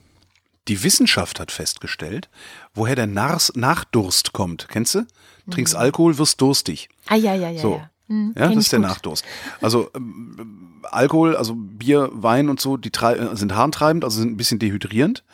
[0.68, 2.28] Die Wissenschaft hat festgestellt,
[2.74, 4.68] woher der Nars Nachdurst kommt.
[4.68, 5.06] Kennst du?
[5.50, 5.80] Trinkst mhm.
[5.80, 6.88] Alkohol, wirst durstig.
[7.08, 7.60] Ah, ja, ja, ja.
[7.60, 7.76] So.
[7.76, 7.90] ja.
[8.12, 8.88] Mhm, ja, das ist der gut.
[8.88, 9.24] Nachdurst.
[9.60, 14.36] Also ähm, Alkohol, also Bier, Wein und so, die äh, sind harntreibend, also sind ein
[14.36, 15.24] bisschen dehydrierend.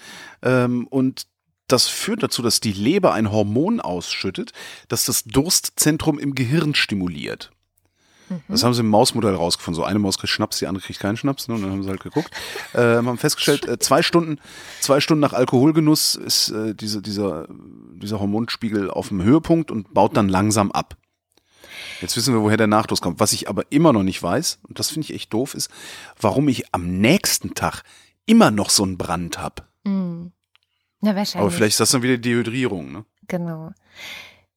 [0.42, 1.26] Ähm, und
[1.66, 4.52] das führt dazu, dass die Leber ein Hormon ausschüttet,
[4.88, 7.50] das das Durstzentrum im Gehirn stimuliert.
[8.28, 8.42] Mhm.
[8.48, 9.74] Das haben sie im Mausmodell rausgefunden.
[9.74, 11.48] So eine Maus kriegt Schnaps, die andere kriegt keinen Schnaps.
[11.48, 11.56] Ne?
[11.56, 12.30] Und dann haben sie halt geguckt.
[12.74, 14.38] äh, haben festgestellt, äh, zwei Stunden,
[14.80, 20.16] zwei Stunden nach Alkoholgenuss ist äh, diese, dieser, dieser Hormonspiegel auf dem Höhepunkt und baut
[20.16, 20.96] dann langsam ab.
[22.00, 23.20] Jetzt wissen wir, woher der Nachdruck kommt.
[23.20, 25.70] Was ich aber immer noch nicht weiß, und das finde ich echt doof, ist,
[26.20, 27.82] warum ich am nächsten Tag
[28.26, 29.64] immer noch so einen Brand habe.
[29.84, 30.32] Mhm.
[31.00, 31.36] Na, wahrscheinlich.
[31.36, 33.04] Aber vielleicht ist das dann wieder Dehydrierung, ne?
[33.28, 33.72] Genau.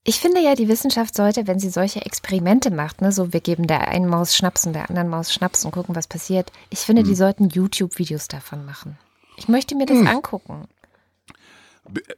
[0.03, 3.67] Ich finde ja, die Wissenschaft sollte, wenn sie solche Experimente macht, ne, so wir geben
[3.67, 6.51] der einen Maus Schnaps und der anderen Maus Schnaps und gucken, was passiert.
[6.71, 7.09] Ich finde, hm.
[7.09, 8.97] die sollten YouTube-Videos davon machen.
[9.37, 10.07] Ich möchte mir das hm.
[10.07, 10.67] angucken.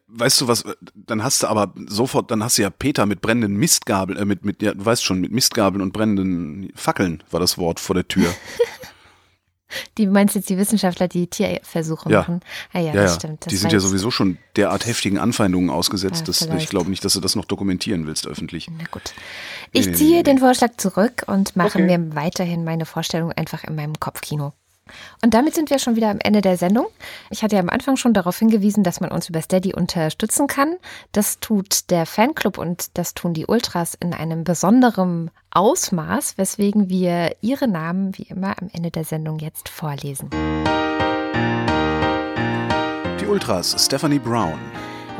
[0.07, 3.55] Weißt du was, dann hast du aber sofort, dann hast du ja Peter mit brennenden
[3.55, 7.57] Mistgabeln, äh, mit, mit, ja, du weißt schon, mit Mistgabeln und brennenden Fackeln war das
[7.57, 8.33] Wort vor der Tür.
[9.97, 12.19] Die meinst jetzt die Wissenschaftler, die Tierversuche ja.
[12.19, 12.41] machen?
[12.73, 13.45] Ah ja, ja, das stimmt.
[13.45, 17.03] Das die sind ja sowieso schon derart heftigen Anfeindungen ausgesetzt, ja, dass ich glaube nicht,
[17.03, 18.69] dass du das noch dokumentieren willst öffentlich.
[18.77, 19.13] Na gut.
[19.71, 21.97] Ich nee, ziehe nee, nee, den Vorschlag zurück und mache okay.
[21.97, 24.53] mir weiterhin meine Vorstellung einfach in meinem Kopfkino.
[25.21, 26.87] Und damit sind wir schon wieder am Ende der Sendung.
[27.29, 30.75] Ich hatte ja am Anfang schon darauf hingewiesen, dass man uns über Steady unterstützen kann.
[31.11, 37.35] Das tut der Fanclub und das tun die Ultras in einem besonderen Ausmaß, weswegen wir
[37.41, 40.29] ihre Namen wie immer am Ende der Sendung jetzt vorlesen.
[43.19, 44.59] Die Ultras Stephanie Brown,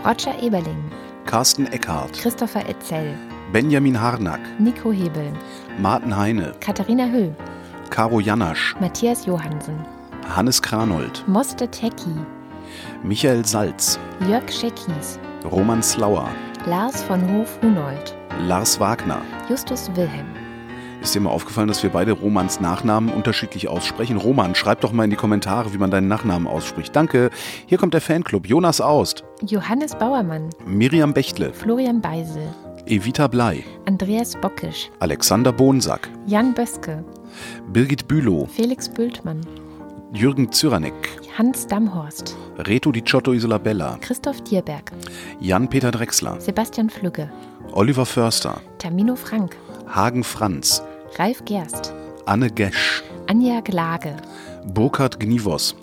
[0.06, 0.92] Roger Eberling,
[1.26, 3.16] Carsten Eckhardt, Christopher Etzel,
[3.52, 5.32] Benjamin Harnack, Nico Hebel,
[5.80, 7.36] Martin Heine, Katharina Höll,
[7.94, 9.78] Caro Janasch, Matthias Johansen,
[10.28, 12.10] Hannes Kranold, Moste Tecki,
[13.04, 16.28] Michael Salz, Jörg Scheckis, Roman Slauer,
[16.66, 18.16] Lars von Hof-Hunold,
[18.48, 19.22] Lars Wagner.
[19.48, 20.26] Justus Wilhelm.
[21.04, 24.18] Ist dir mal aufgefallen, dass wir beide Romans Nachnamen unterschiedlich aussprechen?
[24.18, 26.96] Roman, schreib doch mal in die Kommentare, wie man deinen Nachnamen ausspricht.
[26.96, 27.30] Danke.
[27.68, 28.48] Hier kommt der Fanclub.
[28.48, 32.48] Jonas Aust, Johannes Bauermann, Miriam Bechtle, Florian Beisel,
[32.88, 37.06] Evita Blei, Andreas Bockisch, Alexander Bohnsack, Jan Böske,
[37.68, 39.42] Birgit Bülow, Felix Bültmann,
[40.14, 40.94] Jürgen Zyranek,
[41.38, 44.92] Hans Damhorst, Reto Di Ciotto Isolabella, Christoph Dierberg,
[45.40, 47.32] Jan-Peter Drechsler, Sebastian Flügge,
[47.72, 49.56] Oliver Förster, Tamino Frank,
[49.88, 50.84] Hagen Franz,
[51.18, 51.94] Ralf Gerst,
[52.26, 54.16] Anne Gesch, Anja Glage.
[54.66, 55.76] Burkhard Gnivos.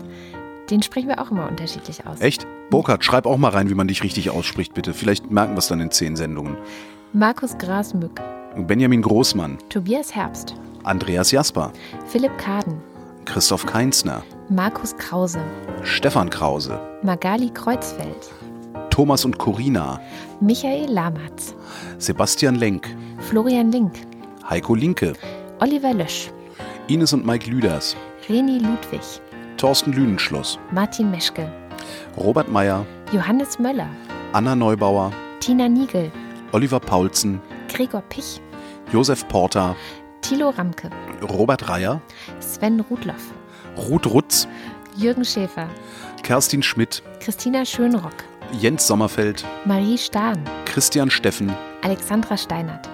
[0.71, 2.21] Den sprechen wir auch immer unterschiedlich aus.
[2.21, 2.47] Echt?
[2.71, 4.95] Burkhard, schreib auch mal rein, wie man dich richtig ausspricht, bitte.
[4.95, 6.57] Vielleicht merken wir es dann in zehn Sendungen.
[7.13, 8.21] Markus Grasmück,
[8.57, 11.73] Benjamin Großmann, Tobias Herbst, Andreas Jasper,
[12.07, 12.81] Philipp Kaden,
[13.25, 15.39] Christoph Keinsner, Markus Krause,
[15.83, 18.31] Stefan Krause, Magali Kreuzfeld,
[18.91, 20.01] Thomas und Corina,
[20.41, 21.55] Michael Lamatz,
[21.99, 22.89] Sebastian Lenk,
[23.21, 23.93] Florian Link,
[24.49, 25.13] Heiko Linke,
[25.61, 26.31] Oliver Lösch,
[26.89, 27.97] Ines und Mike Lüders,
[28.29, 29.21] Reni Ludwig,
[29.59, 31.49] Thorsten Lünenschloss, Martin Meschke,
[32.17, 33.89] Robert Meyer, Johannes Möller,
[34.33, 36.11] Anna Neubauer, Tina Niegel,
[36.53, 37.41] Oliver Paulsen,
[37.73, 38.41] Gregor Pich,
[38.93, 39.77] Josef Porter,
[40.23, 40.91] Thilo Ramke,
[41.23, 42.01] Robert Reyer,
[42.41, 43.33] Sven Rudloff,
[43.77, 44.49] Ruth Rutz,
[44.97, 45.69] Jürgen Schäfer,
[46.23, 52.89] Kerstin Schmidt, Christina Schönrock, Jens Sommerfeld, Marie Stahn, Christian Steffen, Alexandra Steinert,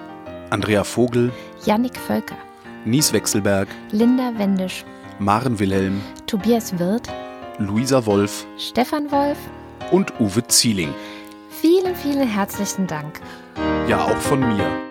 [0.49, 1.31] Andrea Vogel,
[1.65, 2.37] Jannik Völker,
[2.85, 4.85] Nies Wechselberg, Linda Wendisch,
[5.19, 7.09] Maren Wilhelm, Tobias Wirth,
[7.57, 9.37] Luisa Wolf Stefan Wolf.
[9.91, 10.93] und Uwe Zieling.
[11.49, 13.19] Vielen, vielen herzlichen Dank.
[13.87, 14.87] Ja, auch von mir.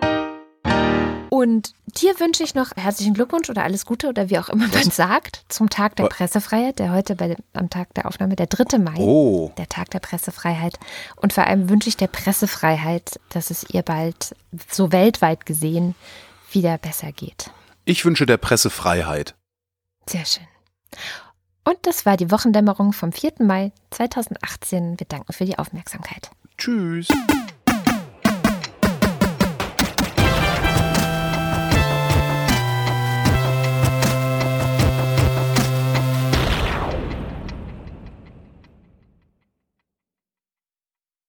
[1.28, 4.90] Und dir wünsche ich noch herzlichen Glückwunsch oder alles Gute oder wie auch immer man
[4.90, 8.78] sagt zum Tag der Pressefreiheit, der heute bei, am Tag der Aufnahme, der 3.
[8.78, 10.78] Mai, Oh, der Tag der Pressefreiheit.
[11.16, 14.34] Und vor allem wünsche ich der Pressefreiheit, dass es ihr bald
[14.70, 15.94] so weltweit gesehen
[16.52, 17.50] wieder besser geht.
[17.84, 19.34] ich wünsche der Presse Freiheit.
[20.08, 20.46] Sehr schön.
[21.64, 23.34] Und das war die Wochendämmerung vom 4.
[23.40, 24.98] Mai 2018.
[24.98, 26.30] Wir danken für die Aufmerksamkeit.
[26.56, 27.08] Tschüss.